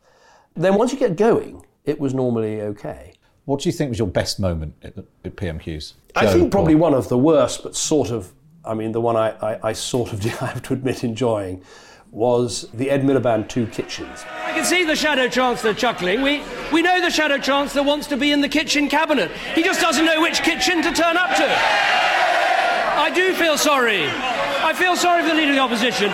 Then 0.56 0.76
once 0.76 0.92
you 0.92 0.98
get 0.98 1.16
going, 1.16 1.66
it 1.86 2.00
was 2.00 2.14
normally 2.14 2.62
okay. 2.62 3.14
what 3.46 3.62
do 3.62 3.70
you 3.70 3.74
think 3.74 3.90
was 3.90 4.00
your 4.00 4.08
best 4.08 4.40
moment 4.40 4.74
at, 4.84 4.98
at 4.98 5.36
PMQs? 5.36 5.94
I 6.16 6.28
think 6.28 6.52
probably 6.52 6.76
one 6.76 6.94
of 6.94 7.10
the 7.10 7.18
worst, 7.18 7.64
but 7.64 7.76
sort 7.76 8.10
of, 8.10 8.32
I 8.66 8.74
mean, 8.74 8.92
the 8.92 9.02
one 9.02 9.16
I, 9.16 9.30
I, 9.42 9.70
I 9.70 9.74
sort 9.74 10.12
of, 10.14 10.26
I 10.42 10.48
have 10.48 10.64
to 10.64 10.74
admit, 10.74 11.04
enjoying 11.04 11.64
was 12.12 12.68
the 12.74 12.90
Ed 12.90 13.04
Miliband 13.04 13.50
Two 13.50 13.68
Kitchens. 13.68 14.26
I 14.44 14.52
can 14.52 14.66
see 14.66 14.84
the 14.84 14.96
Shadow 14.96 15.28
Chancellor 15.28 15.74
chuckling. 15.74 16.22
We, 16.22 16.42
we 16.74 16.82
know 16.82 17.00
the 17.02 17.12
Shadow 17.12 17.38
Chancellor 17.38 17.84
wants 17.84 18.08
to 18.08 18.18
be 18.18 18.32
in 18.32 18.42
the 18.42 18.50
kitchen 18.50 18.90
cabinet. 18.90 19.30
He 19.54 19.64
just 19.64 19.80
doesn't 19.80 20.06
know 20.06 20.22
which 20.22 20.42
kitchen 20.42 20.82
to 20.82 20.92
turn 20.92 21.18
up 21.18 21.36
to. 21.36 21.46
I 21.46 23.12
do 23.14 23.34
feel 23.34 23.58
sorry. 23.58 24.06
I 24.08 24.74
feel 24.74 24.96
sorry 24.96 25.22
for 25.22 25.30
the 25.30 25.36
Leader 25.36 25.52
of 25.52 25.56
the 25.56 25.62
Opposition. 25.62 26.12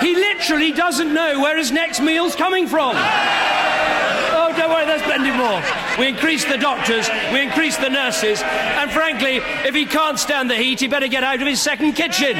He 0.00 0.14
literally 0.14 0.72
doesn't 0.72 1.12
know 1.12 1.40
where 1.40 1.56
his 1.56 1.70
next 1.70 2.00
meal's 2.00 2.36
coming 2.36 2.66
from. 2.66 2.94
Oh, 2.94 4.52
don't 4.56 4.70
worry, 4.70 4.84
there's 4.84 5.02
plenty 5.02 5.30
more. 5.30 5.62
We 5.98 6.08
increase 6.08 6.44
the 6.44 6.56
doctors, 6.56 7.08
we 7.32 7.42
increase 7.42 7.76
the 7.76 7.88
nurses, 7.88 8.42
and 8.42 8.90
frankly, 8.90 9.36
if 9.66 9.74
he 9.74 9.86
can't 9.86 10.18
stand 10.18 10.50
the 10.50 10.56
heat, 10.56 10.80
he 10.80 10.88
better 10.88 11.08
get 11.08 11.22
out 11.22 11.40
of 11.40 11.46
his 11.46 11.60
second 11.60 11.92
kitchen. 11.92 12.34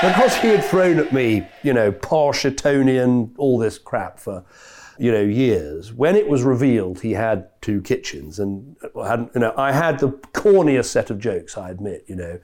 Because 0.00 0.36
he 0.36 0.48
had 0.48 0.64
thrown 0.64 0.98
at 0.98 1.12
me, 1.12 1.46
you 1.62 1.72
know, 1.72 1.90
posh, 1.90 2.44
Etonian, 2.44 3.34
all 3.38 3.58
this 3.58 3.78
crap 3.78 4.18
for, 4.18 4.44
you 4.98 5.12
know, 5.12 5.22
years. 5.22 5.92
When 5.92 6.16
it 6.16 6.28
was 6.28 6.42
revealed 6.42 7.00
he 7.00 7.12
had 7.12 7.48
two 7.62 7.80
kitchens, 7.80 8.38
and 8.38 8.76
had, 9.04 9.30
you 9.34 9.40
know, 9.40 9.54
I 9.56 9.72
had 9.72 9.98
the 9.98 10.10
corniest 10.10 10.86
set 10.86 11.10
of 11.10 11.18
jokes, 11.18 11.56
I 11.56 11.70
admit, 11.70 12.04
you 12.06 12.16
know. 12.16 12.38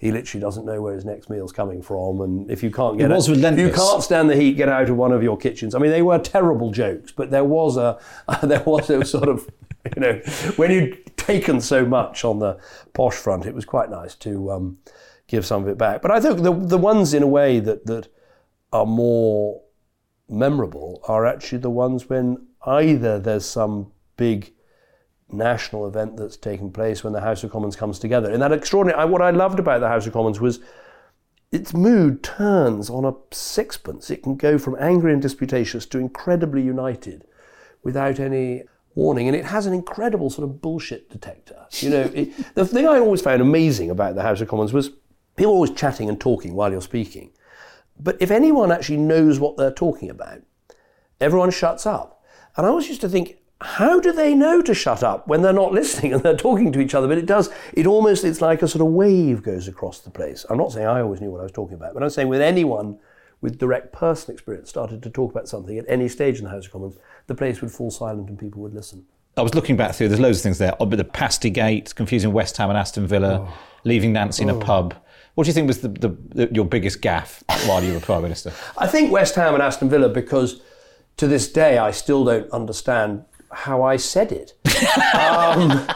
He 0.00 0.12
literally 0.12 0.40
doesn't 0.40 0.64
know 0.64 0.80
where 0.80 0.94
his 0.94 1.04
next 1.04 1.28
meal's 1.28 1.50
coming 1.50 1.82
from, 1.82 2.20
and 2.20 2.48
if 2.48 2.62
you 2.62 2.70
can't 2.70 2.96
get 2.96 3.10
It 3.10 3.14
was 3.14 3.28
out, 3.28 3.52
if 3.54 3.58
you 3.58 3.72
can't 3.72 4.00
stand 4.00 4.30
the 4.30 4.36
heat, 4.36 4.56
get 4.56 4.68
out 4.68 4.88
of 4.88 4.96
one 4.96 5.10
of 5.10 5.24
your 5.24 5.36
kitchens. 5.36 5.74
I 5.74 5.80
mean, 5.80 5.90
they 5.90 6.02
were 6.02 6.20
terrible 6.20 6.70
jokes, 6.70 7.10
but 7.10 7.32
there 7.32 7.42
was 7.42 7.76
a 7.76 7.98
there 8.44 8.62
was 8.64 8.88
a 8.90 9.04
sort 9.04 9.28
of 9.28 9.50
you 9.96 10.00
know 10.00 10.14
when 10.56 10.70
you'd 10.70 11.16
taken 11.16 11.60
so 11.60 11.84
much 11.84 12.24
on 12.24 12.38
the 12.38 12.58
posh 12.92 13.16
front, 13.16 13.46
it 13.46 13.54
was 13.54 13.64
quite 13.64 13.90
nice 13.90 14.14
to 14.16 14.50
um, 14.50 14.78
give 15.26 15.44
some 15.44 15.62
of 15.62 15.68
it 15.68 15.78
back. 15.78 16.02
But 16.02 16.10
I 16.10 16.20
think 16.20 16.42
the 16.42 16.52
the 16.52 16.78
ones 16.78 17.14
in 17.14 17.22
a 17.22 17.26
way 17.26 17.60
that 17.60 17.86
that 17.86 18.08
are 18.72 18.86
more 18.86 19.62
memorable 20.28 21.00
are 21.08 21.26
actually 21.26 21.58
the 21.58 21.70
ones 21.70 22.08
when 22.08 22.46
either 22.66 23.18
there's 23.18 23.46
some 23.46 23.92
big 24.16 24.52
national 25.30 25.86
event 25.86 26.16
that's 26.16 26.36
taking 26.36 26.72
place 26.72 27.04
when 27.04 27.12
the 27.12 27.20
House 27.20 27.44
of 27.44 27.50
Commons 27.50 27.76
comes 27.76 27.98
together. 27.98 28.30
And 28.30 28.42
that 28.42 28.52
extraordinary, 28.52 29.00
I, 29.00 29.04
what 29.04 29.22
I 29.22 29.30
loved 29.30 29.58
about 29.58 29.80
the 29.80 29.88
House 29.88 30.06
of 30.06 30.12
Commons 30.12 30.40
was 30.40 30.60
its 31.50 31.72
mood 31.72 32.22
turns 32.22 32.90
on 32.90 33.04
a 33.04 33.14
sixpence. 33.30 34.10
It 34.10 34.22
can 34.22 34.36
go 34.36 34.58
from 34.58 34.76
angry 34.78 35.12
and 35.12 35.22
disputatious 35.22 35.86
to 35.86 35.98
incredibly 35.98 36.62
united 36.62 37.24
without 37.82 38.20
any 38.20 38.64
warning. 38.98 39.28
And 39.28 39.36
it 39.36 39.46
has 39.46 39.64
an 39.64 39.72
incredible 39.72 40.28
sort 40.28 40.48
of 40.48 40.60
bullshit 40.60 41.08
detector. 41.08 41.66
You 41.70 41.90
know, 41.90 42.10
it, 42.12 42.54
the 42.54 42.66
thing 42.66 42.86
I 42.86 42.98
always 42.98 43.22
found 43.22 43.40
amazing 43.40 43.90
about 43.90 44.16
the 44.16 44.22
House 44.22 44.40
of 44.40 44.48
Commons 44.48 44.72
was 44.72 44.90
people 45.36 45.52
always 45.52 45.70
chatting 45.70 46.08
and 46.08 46.20
talking 46.20 46.54
while 46.54 46.70
you're 46.70 46.82
speaking. 46.82 47.30
But 47.98 48.16
if 48.20 48.30
anyone 48.30 48.70
actually 48.70 48.98
knows 48.98 49.40
what 49.40 49.56
they're 49.56 49.72
talking 49.72 50.10
about, 50.10 50.42
everyone 51.20 51.50
shuts 51.50 51.86
up. 51.86 52.22
And 52.56 52.66
I 52.66 52.70
always 52.70 52.88
used 52.88 53.00
to 53.00 53.08
think, 53.08 53.38
how 53.60 53.98
do 53.98 54.12
they 54.12 54.34
know 54.34 54.62
to 54.62 54.74
shut 54.74 55.02
up 55.02 55.26
when 55.26 55.42
they're 55.42 55.52
not 55.52 55.72
listening 55.80 56.12
and 56.12 56.22
they're 56.22 56.36
talking 56.36 56.72
to 56.72 56.80
each 56.80 56.94
other? 56.94 57.08
But 57.08 57.18
it 57.18 57.26
does, 57.26 57.50
it 57.72 57.86
almost, 57.86 58.24
it's 58.24 58.40
like 58.40 58.62
a 58.62 58.68
sort 58.68 58.82
of 58.82 58.92
wave 58.92 59.42
goes 59.42 59.68
across 59.68 60.00
the 60.00 60.10
place. 60.10 60.44
I'm 60.50 60.58
not 60.58 60.72
saying 60.72 60.86
I 60.86 61.00
always 61.00 61.20
knew 61.20 61.30
what 61.30 61.40
I 61.40 61.44
was 61.44 61.52
talking 61.52 61.74
about, 61.74 61.94
but 61.94 62.02
I'm 62.02 62.10
saying 62.10 62.28
with 62.28 62.40
anyone 62.40 62.98
with 63.40 63.58
direct 63.58 63.92
personal 63.92 64.34
experience 64.34 64.68
started 64.68 65.02
to 65.02 65.10
talk 65.10 65.30
about 65.30 65.48
something 65.48 65.78
at 65.78 65.84
any 65.88 66.08
stage 66.08 66.38
in 66.38 66.44
the 66.44 66.50
House 66.50 66.66
of 66.66 66.72
Commons, 66.72 66.98
the 67.28 67.34
place 67.34 67.60
would 67.60 67.70
fall 67.70 67.90
silent 67.90 68.28
and 68.28 68.38
people 68.38 68.60
would 68.62 68.74
listen. 68.74 69.04
I 69.36 69.42
was 69.42 69.54
looking 69.54 69.76
back 69.76 69.94
through. 69.94 70.08
There's 70.08 70.20
loads 70.20 70.38
of 70.38 70.42
things 70.42 70.58
there. 70.58 70.74
Oh, 70.80 70.86
but 70.86 70.96
the 70.96 71.04
Pasty 71.04 71.50
Gate, 71.50 71.94
confusing 71.94 72.32
West 72.32 72.56
Ham 72.56 72.70
and 72.70 72.78
Aston 72.78 73.06
Villa, 73.06 73.46
Oh. 73.48 73.54
leaving 73.84 74.12
Nancy 74.12 74.42
in 74.42 74.50
a 74.50 74.58
pub. 74.58 74.94
What 75.34 75.44
do 75.44 75.48
you 75.48 75.54
think 75.54 75.68
was 75.68 75.80
the, 75.80 75.88
the, 75.88 76.08
the, 76.34 76.52
your 76.52 76.64
biggest 76.64 77.00
gaffe 77.00 77.44
while 77.68 77.84
you 77.84 77.92
were 77.92 78.00
prime 78.00 78.22
minister? 78.22 78.52
I 78.78 78.88
think 78.88 79.12
West 79.12 79.36
Ham 79.36 79.54
and 79.54 79.62
Aston 79.62 79.88
Villa 79.88 80.08
because 80.08 80.60
to 81.18 81.28
this 81.28 81.52
day 81.52 81.78
I 81.78 81.92
still 81.92 82.24
don't 82.24 82.50
understand 82.50 83.24
how 83.52 83.82
I 83.82 83.96
said 83.96 84.32
it. 84.32 84.54
um, 85.14 85.86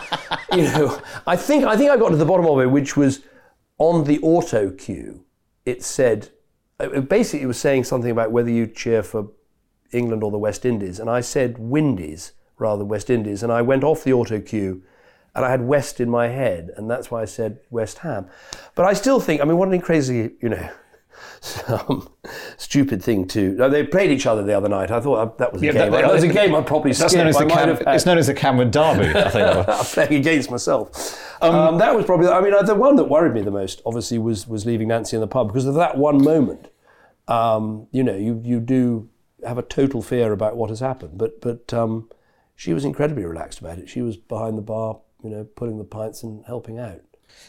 you 0.52 0.62
know, 0.62 1.00
I 1.26 1.34
think 1.34 1.64
I 1.64 1.76
think 1.76 1.90
I 1.90 1.96
got 1.96 2.10
to 2.10 2.16
the 2.16 2.24
bottom 2.24 2.46
of 2.46 2.60
it, 2.60 2.66
which 2.66 2.96
was 2.96 3.20
on 3.78 4.04
the 4.04 4.20
auto 4.20 4.70
cue. 4.70 5.24
It 5.66 5.82
said 5.82 6.28
it 6.78 7.08
basically 7.08 7.42
it 7.42 7.46
was 7.46 7.58
saying 7.58 7.84
something 7.84 8.10
about 8.10 8.30
whether 8.30 8.50
you 8.50 8.66
cheer 8.68 9.02
for 9.02 9.28
England 9.92 10.22
or 10.24 10.30
the 10.30 10.38
West 10.38 10.64
Indies, 10.64 10.98
and 11.00 11.08
I 11.10 11.20
said 11.20 11.58
Windies 11.58 12.32
rather 12.58 12.78
than 12.80 12.88
West 12.88 13.10
Indies, 13.10 13.42
and 13.42 13.50
I 13.52 13.62
went 13.62 13.84
off 13.84 14.04
the 14.04 14.12
auto 14.12 14.40
cue. 14.40 14.82
And 15.34 15.46
I 15.46 15.50
had 15.50 15.62
West 15.66 15.98
in 15.98 16.10
my 16.10 16.28
head, 16.28 16.72
and 16.76 16.90
that's 16.90 17.10
why 17.10 17.22
I 17.22 17.24
said 17.24 17.60
West 17.70 17.98
Ham. 18.00 18.26
But 18.74 18.84
I 18.84 18.92
still 18.92 19.18
think, 19.18 19.40
I 19.40 19.44
mean, 19.46 19.56
what 19.56 19.72
a 19.72 19.78
crazy, 19.78 20.32
you 20.42 20.50
know, 20.50 20.68
stupid 22.58 23.02
thing 23.02 23.26
to. 23.28 23.52
no, 23.52 23.68
They 23.70 23.84
played 23.84 24.10
each 24.10 24.26
other 24.26 24.42
the 24.42 24.54
other 24.54 24.68
night. 24.68 24.90
I 24.90 25.00
thought 25.00 25.38
that 25.38 25.52
was 25.52 25.62
a 25.62 25.66
Yeah, 25.66 25.72
game. 25.72 25.90
that- 25.92 26.02
That, 26.02 26.12
was 26.12 26.22
a 26.22 26.28
game 26.28 26.54
I'd 26.54 26.66
probably 26.66 26.92
that's 26.92 27.14
known 27.14 27.28
as 27.28 27.38
the 27.38 27.46
I 27.46 27.48
Cam- 27.48 27.78
It's 27.94 28.04
known 28.06 28.18
as 28.18 28.26
the 28.26 28.34
Cameron 28.34 28.70
Derby. 28.70 29.06
I 29.18 29.30
think. 29.30 29.68
I'm 29.68 29.84
playing 29.84 30.14
against 30.14 30.50
myself. 30.50 31.18
Um, 31.42 31.78
that 31.78 31.94
was 31.94 32.04
probably. 32.04 32.28
I 32.28 32.40
mean, 32.40 32.52
the 32.66 32.74
one 32.74 32.96
that 32.96 33.04
worried 33.04 33.32
me 33.32 33.40
the 33.42 33.50
most, 33.50 33.80
obviously, 33.86 34.18
was 34.18 34.46
was 34.46 34.66
leaving 34.66 34.88
Nancy 34.88 35.16
in 35.16 35.20
the 35.20 35.26
pub 35.26 35.48
because 35.48 35.66
of 35.66 35.74
that 35.74 35.96
one 35.96 36.22
moment. 36.22 36.68
Um, 37.28 37.86
you 37.90 38.02
know, 38.04 38.16
you 38.16 38.40
you 38.44 38.60
do 38.60 39.08
have 39.44 39.58
a 39.58 39.62
total 39.62 40.02
fear 40.02 40.32
about 40.32 40.56
what 40.56 40.70
has 40.70 40.80
happened, 40.80 41.18
but 41.18 41.40
but 41.40 41.72
um, 41.72 42.08
she 42.54 42.72
was 42.72 42.84
incredibly 42.84 43.24
relaxed 43.24 43.60
about 43.60 43.78
it. 43.78 43.88
She 43.88 44.02
was 44.02 44.16
behind 44.16 44.56
the 44.56 44.62
bar, 44.62 45.00
you 45.22 45.30
know, 45.30 45.44
putting 45.44 45.78
the 45.78 45.84
pints 45.84 46.22
and 46.22 46.44
helping 46.46 46.78
out. 46.78 47.02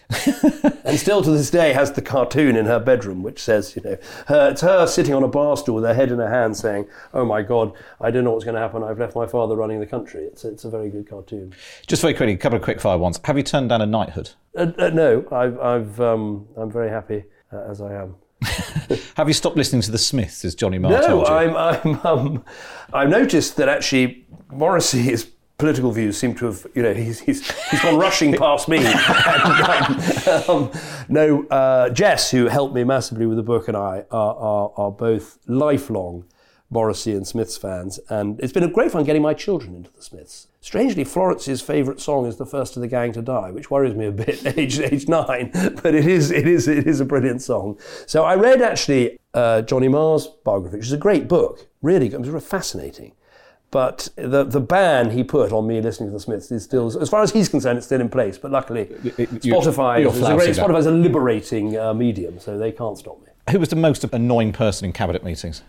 and 0.86 0.98
still 0.98 1.22
to 1.22 1.32
this 1.32 1.50
day 1.50 1.74
has 1.74 1.92
the 1.92 2.02
cartoon 2.02 2.56
in 2.56 2.66
her 2.66 2.80
bedroom 2.80 3.22
which 3.22 3.40
says, 3.40 3.76
you 3.76 3.82
know, 3.82 3.98
her, 4.28 4.50
it's 4.50 4.62
her 4.62 4.88
sitting 4.88 5.14
on 5.14 5.24
a 5.24 5.28
bar 5.28 5.58
stool 5.58 5.76
with 5.76 5.84
her 5.84 5.94
head 5.94 6.12
in 6.12 6.20
her 6.20 6.30
hand 6.30 6.56
saying, 6.56 6.88
"Oh 7.14 7.26
my 7.26 7.42
God, 7.42 7.74
I 8.00 8.12
don't 8.12 8.24
know 8.24 8.32
what's 8.32 8.46
going 8.46 8.56
to 8.56 8.62
happen. 8.62 8.84
I've 8.84 9.00
left 9.00 9.16
my 9.16 9.26
father 9.26 9.56
running 9.56 9.80
the 9.80 9.86
country." 9.86 10.24
It's 10.24 10.46
it's 10.46 10.66
a 10.66 10.70
very 10.70 10.90
good 10.90 11.10
cartoon. 11.10 11.54
Just 11.88 12.02
very 12.02 12.14
quickly, 12.14 12.34
a 12.34 12.38
couple 12.38 12.58
of 12.58 12.64
quick 12.64 12.80
fire 12.80 12.98
ones. 12.98 13.20
Have 13.24 13.38
you 13.38 13.44
turned 13.44 13.70
down 13.70 13.82
a 13.82 13.86
knighthood? 13.86 14.32
Uh, 14.56 14.72
uh, 14.78 14.90
no, 14.90 15.26
I've, 15.32 15.60
I've 15.60 16.00
um, 16.00 16.48
I'm 16.56 16.72
very 16.72 16.90
happy 16.90 17.24
uh, 17.52 17.70
as 17.70 17.82
I 17.82 17.94
am. 17.94 18.16
Have 19.16 19.28
you 19.28 19.34
stopped 19.34 19.58
listening 19.58 19.82
to 19.84 19.92
the 19.92 19.98
Smiths, 19.98 20.44
as 20.46 20.56
Johnny 20.56 20.78
Marr 20.78 20.92
No, 20.92 21.08
told 21.08 21.28
you? 21.28 21.34
I'm, 21.34 21.56
I'm, 21.56 22.06
um, 22.06 22.46
I've 22.94 23.10
noticed 23.10 23.58
that 23.58 23.70
actually 23.70 24.26
Morrissey's 24.52 25.26
political 25.58 25.92
views 25.92 26.18
seem 26.18 26.36
to 26.36 26.46
have, 26.46 26.66
you 26.76 26.82
know, 26.82 26.94
he's, 26.94 27.20
he's, 27.20 27.50
he's 27.70 27.82
gone 27.82 27.98
rushing 27.98 28.36
past 28.36 28.68
me. 28.68 28.78
And, 28.86 30.28
um, 30.28 30.44
um, 30.50 30.72
no, 31.10 31.44
uh, 31.48 31.90
Jess, 31.90 32.32
who 32.32 32.48
helped 32.48 32.74
me 32.76 32.84
massively 32.84 33.26
with 33.26 33.38
the 33.38 33.44
book, 33.44 33.68
and 33.68 33.78
I 33.78 34.06
are, 34.12 34.36
are, 34.36 34.74
are 34.76 34.92
both 34.92 35.38
lifelong 35.48 36.26
Morrissey 36.74 37.14
and 37.14 37.26
Smiths 37.26 37.56
fans, 37.56 38.00
and 38.10 38.40
it's 38.42 38.52
been 38.52 38.64
a 38.64 38.68
great 38.68 38.92
fun 38.92 39.04
getting 39.04 39.22
my 39.22 39.34
children 39.34 39.76
into 39.76 39.92
the 39.94 40.02
Smiths. 40.02 40.48
Strangely, 40.60 41.04
Florence's 41.04 41.62
favourite 41.62 42.00
song 42.00 42.26
is 42.26 42.38
"The 42.38 42.46
First 42.46 42.76
of 42.76 42.82
the 42.82 42.88
Gang 42.88 43.14
to 43.14 43.22
Die," 43.22 43.52
which 43.52 43.70
worries 43.70 43.96
me 43.96 44.08
a 44.08 44.12
bit, 44.12 44.46
age 44.58 44.80
age 44.80 45.08
nine. 45.08 45.52
But 45.82 45.94
it 45.96 46.08
is 46.08 46.32
it 46.32 46.48
is 46.48 46.68
it 46.68 46.88
is 46.88 47.00
a 47.00 47.06
brilliant 47.06 47.42
song. 47.42 47.78
So 48.08 48.24
I 48.24 48.36
read 48.36 48.62
actually 48.62 49.20
uh, 49.34 49.62
Johnny 49.62 49.88
Marr's 49.88 50.28
biography, 50.28 50.78
which 50.78 50.88
is 50.88 50.94
a 50.94 50.98
great 50.98 51.28
book, 51.28 51.68
really 51.82 52.08
it 52.08 52.20
was 52.20 52.30
really 52.30 52.42
fascinating. 52.42 53.14
But 53.72 54.10
the 54.16 54.44
the 54.44 54.60
ban 54.60 55.12
he 55.12 55.24
put 55.24 55.52
on 55.52 55.66
me 55.68 55.82
listening 55.82 56.10
to 56.10 56.14
the 56.14 56.20
Smiths 56.20 56.52
is 56.52 56.64
still, 56.64 56.96
as 57.02 57.10
far 57.10 57.24
as 57.24 57.32
he's 57.32 57.50
concerned, 57.50 57.78
it's 57.78 57.88
still 57.88 58.02
in 58.02 58.10
place. 58.10 58.38
But 58.38 58.52
luckily, 58.52 58.88
you- 59.04 59.12
Spotify 59.12 60.02
you're 60.02 60.12
is 60.12 60.22
a 60.22 60.36
great. 60.36 60.56
Spotify's 60.56 60.86
a 60.86 60.92
liberating 60.92 61.78
uh, 61.78 61.94
medium, 61.94 62.40
so 62.40 62.58
they 62.58 62.72
can't 62.72 62.98
stop 62.98 63.20
me. 63.22 63.28
Who 63.52 63.60
was 63.60 63.70
the 63.70 63.76
most 63.76 64.04
annoying 64.14 64.54
person 64.54 64.86
in 64.86 64.94
cabinet 64.94 65.24
meetings? 65.24 65.64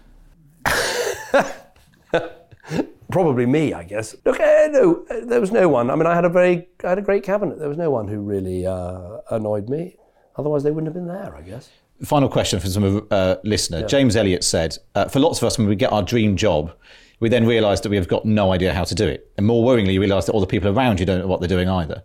Probably 3.10 3.46
me, 3.46 3.72
I 3.72 3.84
guess. 3.84 4.16
Look, 4.24 4.40
uh, 4.40 4.68
no, 4.70 5.04
uh, 5.10 5.24
there 5.24 5.40
was 5.40 5.52
no 5.52 5.68
one. 5.68 5.90
I 5.90 5.96
mean, 5.96 6.06
I 6.06 6.14
had 6.14 6.24
a 6.24 6.28
very, 6.28 6.68
I 6.82 6.88
had 6.88 6.98
a 6.98 7.02
great 7.02 7.22
cabinet. 7.22 7.58
There 7.58 7.68
was 7.68 7.78
no 7.78 7.90
one 7.90 8.08
who 8.08 8.20
really 8.20 8.66
uh, 8.66 9.18
annoyed 9.30 9.68
me. 9.68 9.96
Otherwise, 10.36 10.62
they 10.62 10.70
wouldn't 10.70 10.88
have 10.88 10.94
been 10.94 11.06
there, 11.06 11.34
I 11.36 11.42
guess. 11.42 11.70
Final 12.02 12.28
question 12.28 12.58
from 12.58 12.70
some 12.70 13.06
uh, 13.10 13.36
listener. 13.44 13.86
James 13.86 14.16
Elliott 14.16 14.42
said, 14.42 14.76
uh, 14.94 15.06
"For 15.06 15.20
lots 15.20 15.40
of 15.40 15.46
us, 15.46 15.58
when 15.58 15.68
we 15.68 15.76
get 15.76 15.92
our 15.92 16.02
dream 16.02 16.36
job, 16.36 16.72
we 17.20 17.28
then 17.28 17.46
realise 17.46 17.80
that 17.80 17.88
we 17.88 17.96
have 17.96 18.08
got 18.08 18.24
no 18.24 18.52
idea 18.52 18.74
how 18.74 18.84
to 18.84 18.94
do 18.94 19.06
it, 19.06 19.30
and 19.36 19.46
more 19.46 19.64
worryingly, 19.64 19.92
you 19.92 20.00
realise 20.00 20.24
that 20.26 20.32
all 20.32 20.40
the 20.40 20.46
people 20.46 20.68
around 20.76 20.98
you 20.98 21.06
don't 21.06 21.20
know 21.20 21.28
what 21.28 21.40
they're 21.40 21.48
doing 21.48 21.68
either." 21.68 22.02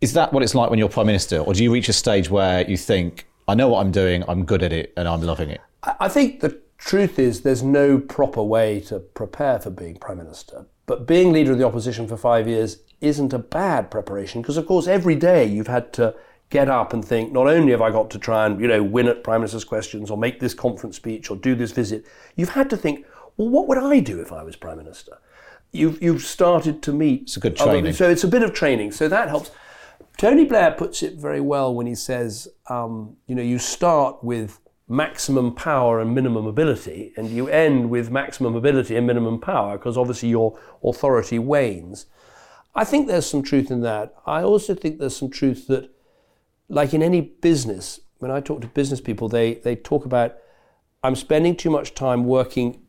Is 0.00 0.12
that 0.12 0.32
what 0.32 0.42
it's 0.42 0.54
like 0.54 0.68
when 0.70 0.78
you're 0.78 0.88
prime 0.90 1.06
minister, 1.06 1.38
or 1.38 1.54
do 1.54 1.64
you 1.64 1.72
reach 1.72 1.88
a 1.88 1.92
stage 1.92 2.28
where 2.28 2.68
you 2.68 2.76
think, 2.76 3.26
"I 3.48 3.54
know 3.54 3.68
what 3.68 3.80
I'm 3.80 3.92
doing, 3.92 4.24
I'm 4.28 4.44
good 4.44 4.62
at 4.62 4.72
it, 4.72 4.92
and 4.96 5.08
I'm 5.08 5.22
loving 5.22 5.48
it"? 5.50 5.60
I 5.82 5.94
I 6.00 6.08
think 6.08 6.40
the 6.40 6.60
truth 6.78 7.18
is 7.18 7.42
there's 7.42 7.62
no 7.62 7.98
proper 7.98 8.42
way 8.42 8.80
to 8.80 9.00
prepare 9.00 9.58
for 9.58 9.70
being 9.70 9.96
Prime 9.96 10.18
Minister. 10.18 10.66
But 10.86 11.06
being 11.06 11.32
leader 11.32 11.52
of 11.52 11.58
the 11.58 11.66
opposition 11.66 12.08
for 12.08 12.16
five 12.16 12.48
years 12.48 12.78
isn't 13.00 13.32
a 13.32 13.38
bad 13.38 13.90
preparation 13.90 14.40
because, 14.40 14.56
of 14.56 14.66
course, 14.66 14.86
every 14.86 15.14
day 15.14 15.44
you've 15.44 15.66
had 15.66 15.92
to 15.94 16.14
get 16.50 16.68
up 16.68 16.92
and 16.92 17.04
think, 17.04 17.30
not 17.30 17.46
only 17.46 17.72
have 17.72 17.82
I 17.82 17.90
got 17.90 18.10
to 18.10 18.18
try 18.18 18.46
and, 18.46 18.58
you 18.60 18.66
know, 18.66 18.82
win 18.82 19.06
at 19.06 19.22
Prime 19.22 19.42
Minister's 19.42 19.64
questions 19.64 20.10
or 20.10 20.16
make 20.16 20.40
this 20.40 20.54
conference 20.54 20.96
speech 20.96 21.30
or 21.30 21.36
do 21.36 21.54
this 21.54 21.72
visit, 21.72 22.06
you've 22.36 22.48
had 22.50 22.70
to 22.70 22.76
think, 22.76 23.04
well, 23.36 23.50
what 23.50 23.68
would 23.68 23.78
I 23.78 24.00
do 24.00 24.20
if 24.20 24.32
I 24.32 24.42
was 24.42 24.56
Prime 24.56 24.78
Minister? 24.78 25.18
You've, 25.72 26.02
you've 26.02 26.22
started 26.22 26.82
to 26.84 26.92
meet. 26.92 27.22
It's 27.22 27.36
a 27.36 27.40
good 27.40 27.56
training. 27.56 27.92
so 27.92 28.08
it's 28.08 28.24
a 28.24 28.28
bit 28.28 28.42
of 28.42 28.54
training. 28.54 28.92
So 28.92 29.08
that 29.08 29.28
helps. 29.28 29.50
Tony 30.16 30.46
Blair 30.46 30.72
puts 30.72 31.02
it 31.02 31.14
very 31.14 31.40
well 31.40 31.74
when 31.74 31.86
he 31.86 31.94
says, 31.94 32.48
um, 32.68 33.16
you 33.26 33.34
know, 33.34 33.42
you 33.42 33.58
start 33.58 34.24
with 34.24 34.58
maximum 34.88 35.54
power 35.54 36.00
and 36.00 36.14
minimum 36.14 36.46
ability, 36.46 37.12
and 37.16 37.28
you 37.30 37.48
end 37.48 37.90
with 37.90 38.10
maximum 38.10 38.56
ability 38.56 38.96
and 38.96 39.06
minimum 39.06 39.38
power, 39.38 39.76
because 39.76 39.98
obviously 39.98 40.30
your 40.30 40.58
authority 40.82 41.38
wanes. 41.38 42.06
I 42.74 42.84
think 42.84 43.06
there's 43.06 43.26
some 43.26 43.42
truth 43.42 43.70
in 43.70 43.82
that. 43.82 44.14
I 44.26 44.42
also 44.42 44.74
think 44.74 44.98
there's 44.98 45.16
some 45.16 45.30
truth 45.30 45.66
that, 45.66 45.90
like 46.68 46.94
in 46.94 47.02
any 47.02 47.20
business, 47.20 48.00
when 48.18 48.30
I 48.30 48.40
talk 48.40 48.60
to 48.62 48.66
business 48.68 49.00
people, 49.00 49.28
they, 49.28 49.54
they 49.54 49.76
talk 49.76 50.04
about, 50.04 50.36
I'm 51.02 51.16
spending 51.16 51.54
too 51.56 51.70
much 51.70 51.94
time 51.94 52.24
working 52.24 52.82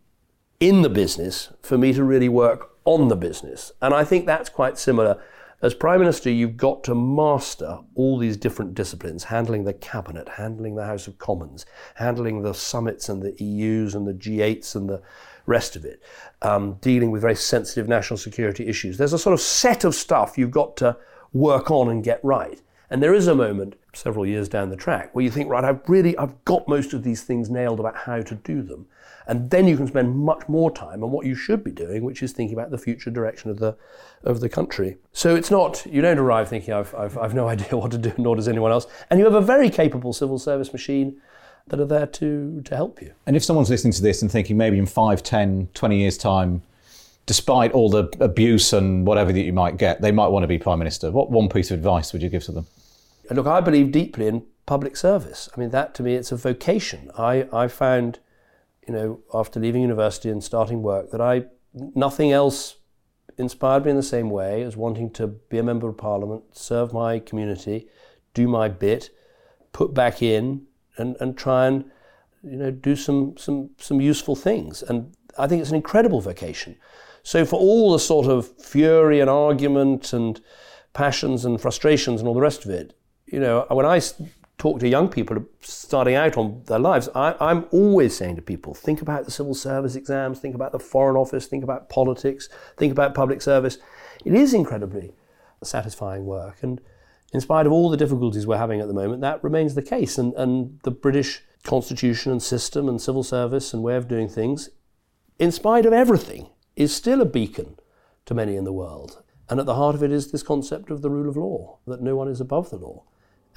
in 0.59 0.81
the 0.81 0.89
business 0.89 1.51
for 1.61 1.77
me 1.77 1.93
to 1.93 2.03
really 2.03 2.29
work 2.29 2.71
on 2.85 3.07
the 3.07 3.15
business. 3.15 3.71
And 3.81 3.93
I 3.93 4.03
think 4.03 4.25
that's 4.25 4.49
quite 4.49 4.77
similar. 4.77 5.21
As 5.61 5.73
Prime 5.73 5.99
Minister, 5.99 6.29
you've 6.29 6.55
got 6.55 6.85
to 6.85 6.95
master 6.95 7.79
all 7.93 8.17
these 8.17 8.37
different 8.37 8.75
disciplines 8.75 9.25
handling 9.25 9.65
the 9.65 9.73
cabinet, 9.73 10.29
handling 10.29 10.75
the 10.75 10.85
House 10.85 11.05
of 11.05 11.17
Commons, 11.17 11.65
handling 11.95 12.43
the 12.43 12.53
summits 12.53 13.09
and 13.09 13.21
the 13.21 13.35
EUs 13.43 13.93
and 13.93 14.07
the 14.07 14.13
G8s 14.13 14.73
and 14.75 14.89
the 14.89 15.01
rest 15.45 15.75
of 15.75 15.83
it, 15.83 16.01
um, 16.41 16.75
dealing 16.75 17.11
with 17.11 17.21
very 17.21 17.35
sensitive 17.35 17.89
national 17.89 18.17
security 18.17 18.67
issues. 18.67 18.97
There's 18.97 19.11
a 19.11 19.19
sort 19.19 19.33
of 19.33 19.41
set 19.41 19.83
of 19.83 19.95
stuff 19.95 20.37
you've 20.37 20.49
got 20.49 20.77
to 20.77 20.95
work 21.33 21.69
on 21.69 21.89
and 21.89 22.05
get 22.05 22.21
right. 22.23 22.61
And 22.89 23.03
there 23.03 23.13
is 23.13 23.27
a 23.27 23.35
moment 23.35 23.75
several 23.93 24.25
years 24.25 24.47
down 24.47 24.69
the 24.69 24.75
track 24.75 25.13
where 25.13 25.23
you 25.23 25.31
think, 25.31 25.49
right, 25.49 25.63
I've 25.63 25.81
really, 25.87 26.17
I've 26.17 26.43
got 26.45 26.67
most 26.67 26.93
of 26.93 27.03
these 27.03 27.23
things 27.23 27.49
nailed 27.49 27.79
about 27.79 27.95
how 27.95 28.21
to 28.21 28.35
do 28.35 28.61
them. 28.61 28.87
And 29.27 29.49
then 29.51 29.67
you 29.67 29.77
can 29.77 29.87
spend 29.87 30.15
much 30.17 30.47
more 30.47 30.71
time 30.71 31.03
on 31.03 31.11
what 31.11 31.25
you 31.25 31.35
should 31.35 31.63
be 31.63 31.71
doing, 31.71 32.03
which 32.03 32.23
is 32.23 32.31
thinking 32.31 32.57
about 32.57 32.71
the 32.71 32.79
future 32.79 33.11
direction 33.11 33.51
of 33.51 33.59
the, 33.59 33.75
of 34.23 34.39
the 34.39 34.49
country. 34.49 34.97
So 35.13 35.35
it's 35.35 35.51
not, 35.51 35.85
you 35.85 36.01
don't 36.01 36.17
arrive 36.17 36.49
thinking, 36.49 36.73
I've, 36.73 36.93
I've, 36.95 37.17
I've 37.17 37.33
no 37.35 37.47
idea 37.55 37.77
what 37.77 37.91
to 37.91 37.97
do, 37.97 38.11
nor 38.17 38.35
does 38.35 38.47
anyone 38.47 38.71
else. 38.71 38.87
And 39.09 39.19
you 39.19 39.25
have 39.25 39.35
a 39.35 39.41
very 39.41 39.69
capable 39.69 40.13
civil 40.13 40.39
service 40.39 40.73
machine 40.73 41.21
that 41.67 41.79
are 41.79 41.85
there 41.85 42.07
to, 42.07 42.61
to 42.61 42.75
help 42.75 43.01
you. 43.01 43.13
And 43.27 43.35
if 43.35 43.43
someone's 43.43 43.69
listening 43.69 43.93
to 43.93 44.01
this 44.01 44.21
and 44.21 44.31
thinking 44.31 44.57
maybe 44.57 44.79
in 44.79 44.87
5, 44.87 45.21
10, 45.21 45.69
20 45.73 45.99
years' 45.99 46.17
time, 46.17 46.63
despite 47.27 47.71
all 47.73 47.91
the 47.91 48.11
abuse 48.19 48.73
and 48.73 49.05
whatever 49.05 49.31
that 49.31 49.41
you 49.41 49.53
might 49.53 49.77
get, 49.77 50.01
they 50.01 50.11
might 50.11 50.29
want 50.29 50.41
to 50.41 50.47
be 50.47 50.57
Prime 50.57 50.79
Minister, 50.79 51.11
what 51.11 51.29
one 51.29 51.47
piece 51.47 51.69
of 51.69 51.77
advice 51.77 52.11
would 52.11 52.23
you 52.23 52.29
give 52.29 52.43
to 52.45 52.51
them? 52.51 52.65
Look, 53.37 53.47
I 53.47 53.61
believe 53.61 53.91
deeply 53.91 54.27
in 54.27 54.45
public 54.65 54.95
service. 54.95 55.49
I 55.55 55.59
mean, 55.59 55.69
that 55.71 55.93
to 55.95 56.03
me, 56.03 56.15
it's 56.15 56.31
a 56.31 56.35
vocation. 56.35 57.09
I, 57.17 57.47
I 57.51 57.67
found, 57.67 58.19
you 58.87 58.93
know, 58.93 59.19
after 59.33 59.59
leaving 59.59 59.81
university 59.81 60.29
and 60.29 60.43
starting 60.43 60.81
work, 60.81 61.11
that 61.11 61.21
I 61.21 61.45
nothing 61.73 62.31
else 62.31 62.77
inspired 63.37 63.85
me 63.85 63.91
in 63.91 63.97
the 63.97 64.03
same 64.03 64.29
way 64.29 64.63
as 64.63 64.75
wanting 64.75 65.09
to 65.11 65.27
be 65.27 65.57
a 65.57 65.63
member 65.63 65.87
of 65.87 65.97
parliament, 65.97 66.43
serve 66.51 66.93
my 66.93 67.19
community, 67.19 67.87
do 68.33 68.47
my 68.47 68.67
bit, 68.67 69.09
put 69.71 69.93
back 69.93 70.21
in, 70.21 70.65
and, 70.97 71.15
and 71.19 71.37
try 71.37 71.67
and 71.67 71.85
you 72.43 72.57
know 72.57 72.71
do 72.71 72.95
some 72.95 73.35
some 73.37 73.71
some 73.77 74.01
useful 74.01 74.35
things. 74.35 74.81
And 74.83 75.15
I 75.37 75.47
think 75.47 75.61
it's 75.61 75.71
an 75.71 75.75
incredible 75.75 76.21
vocation. 76.21 76.75
So 77.23 77.45
for 77.45 77.59
all 77.59 77.91
the 77.93 77.99
sort 77.99 78.27
of 78.27 78.47
fury 78.61 79.19
and 79.19 79.29
argument 79.29 80.13
and 80.13 80.39
passions 80.93 81.45
and 81.45 81.61
frustrations 81.61 82.21
and 82.21 82.27
all 82.27 82.33
the 82.33 82.41
rest 82.41 82.65
of 82.65 82.71
it, 82.71 82.93
you 83.31 83.39
know, 83.39 83.65
when 83.69 83.85
I 83.85 84.01
talk 84.57 84.79
to 84.79 84.87
young 84.87 85.09
people 85.09 85.45
starting 85.61 86.15
out 86.15 86.37
on 86.37 86.63
their 86.67 86.79
lives, 86.79 87.09
I, 87.15 87.35
am 87.39 87.65
always 87.71 88.15
saying 88.15 88.35
to 88.35 88.41
people, 88.41 88.73
think 88.73 89.01
about 89.01 89.25
the 89.25 89.31
civil 89.31 89.53
service 89.53 89.95
exams, 89.95 90.39
think 90.39 90.55
about 90.55 90.71
the 90.71 90.79
foreign 90.79 91.15
office, 91.15 91.47
think 91.47 91.63
about 91.63 91.89
politics, 91.89 92.49
think 92.77 92.91
about 92.91 93.15
public 93.15 93.41
service. 93.41 93.77
It 94.25 94.33
is 94.33 94.53
incredibly 94.53 95.13
satisfying 95.63 96.25
work. 96.25 96.61
And 96.61 96.81
in 97.33 97.41
spite 97.41 97.65
of 97.65 97.71
all 97.71 97.89
the 97.89 97.97
difficulties 97.97 98.45
we're 98.45 98.57
having 98.57 98.81
at 98.81 98.87
the 98.87 98.93
moment, 98.93 99.21
that 99.21 99.43
remains 99.43 99.75
the 99.75 99.81
case. 99.81 100.17
And, 100.17 100.33
and 100.33 100.79
the 100.83 100.91
British 100.91 101.43
constitution 101.63 102.31
and 102.31 102.41
system 102.41 102.89
and 102.89 103.01
civil 103.01 103.23
service 103.23 103.73
and 103.73 103.83
way 103.83 103.95
of 103.95 104.07
doing 104.07 104.27
things, 104.27 104.69
in 105.37 105.51
spite 105.51 105.85
of 105.85 105.93
everything, 105.93 106.49
is 106.75 106.93
still 106.93 107.21
a 107.21 107.25
beacon 107.25 107.77
to 108.25 108.33
many 108.33 108.55
in 108.55 108.63
the 108.63 108.73
world. 108.73 109.23
And 109.49 109.59
at 109.59 109.65
the 109.65 109.75
heart 109.75 109.95
of 109.95 110.03
it 110.03 110.11
is 110.11 110.31
this 110.31 110.43
concept 110.43 110.91
of 110.91 111.01
the 111.01 111.09
rule 111.09 111.29
of 111.29 111.37
law, 111.37 111.79
that 111.87 112.01
no 112.01 112.15
one 112.15 112.27
is 112.27 112.41
above 112.41 112.69
the 112.69 112.77
law. 112.77 113.03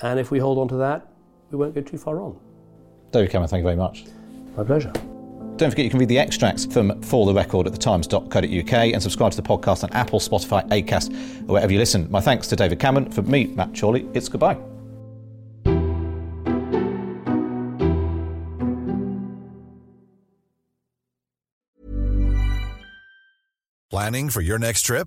And 0.01 0.19
if 0.19 0.31
we 0.31 0.39
hold 0.39 0.59
on 0.59 0.69
to 0.69 0.77
that, 0.77 1.09
we 1.51 1.59
won't 1.59 1.75
go 1.75 1.81
too 1.81 1.99
far 1.99 2.17
wrong. 2.17 2.41
David 3.11 3.31
Cameron, 3.31 3.49
thank 3.49 3.61
you 3.61 3.65
very 3.65 3.77
much. 3.77 4.05
My 4.57 4.65
pleasure. 4.65 4.93
Don't 5.57 5.71
forget 5.71 5.85
you 5.85 5.91
can 5.91 6.01
read 6.01 6.09
the 6.09 6.19
extracts 6.19 6.65
from 6.65 7.01
For 7.03 7.27
the 7.27 7.35
Record 7.35 7.67
at 7.67 7.75
thetimes.co.uk 7.75 8.73
and 8.73 9.03
subscribe 9.03 9.33
to 9.33 9.37
the 9.37 9.47
podcast 9.47 9.85
on 9.85 9.93
Apple, 9.93 10.19
Spotify, 10.19 10.67
Acast, 10.71 11.13
or 11.43 11.53
wherever 11.53 11.73
you 11.73 11.79
listen. 11.79 12.11
My 12.11 12.21
thanks 12.21 12.49
to 12.49 12.57
David 12.57 12.81
Cameron. 12.81 13.11
For 13.11 13.23
me, 13.23 13.47
Matt 13.47 13.79
Chorley, 13.79 14.09
it's 14.15 14.29
goodbye. 14.29 14.59
Planning 23.91 24.31
for 24.31 24.41
your 24.41 24.59
next 24.59 24.83
trip? 24.83 25.07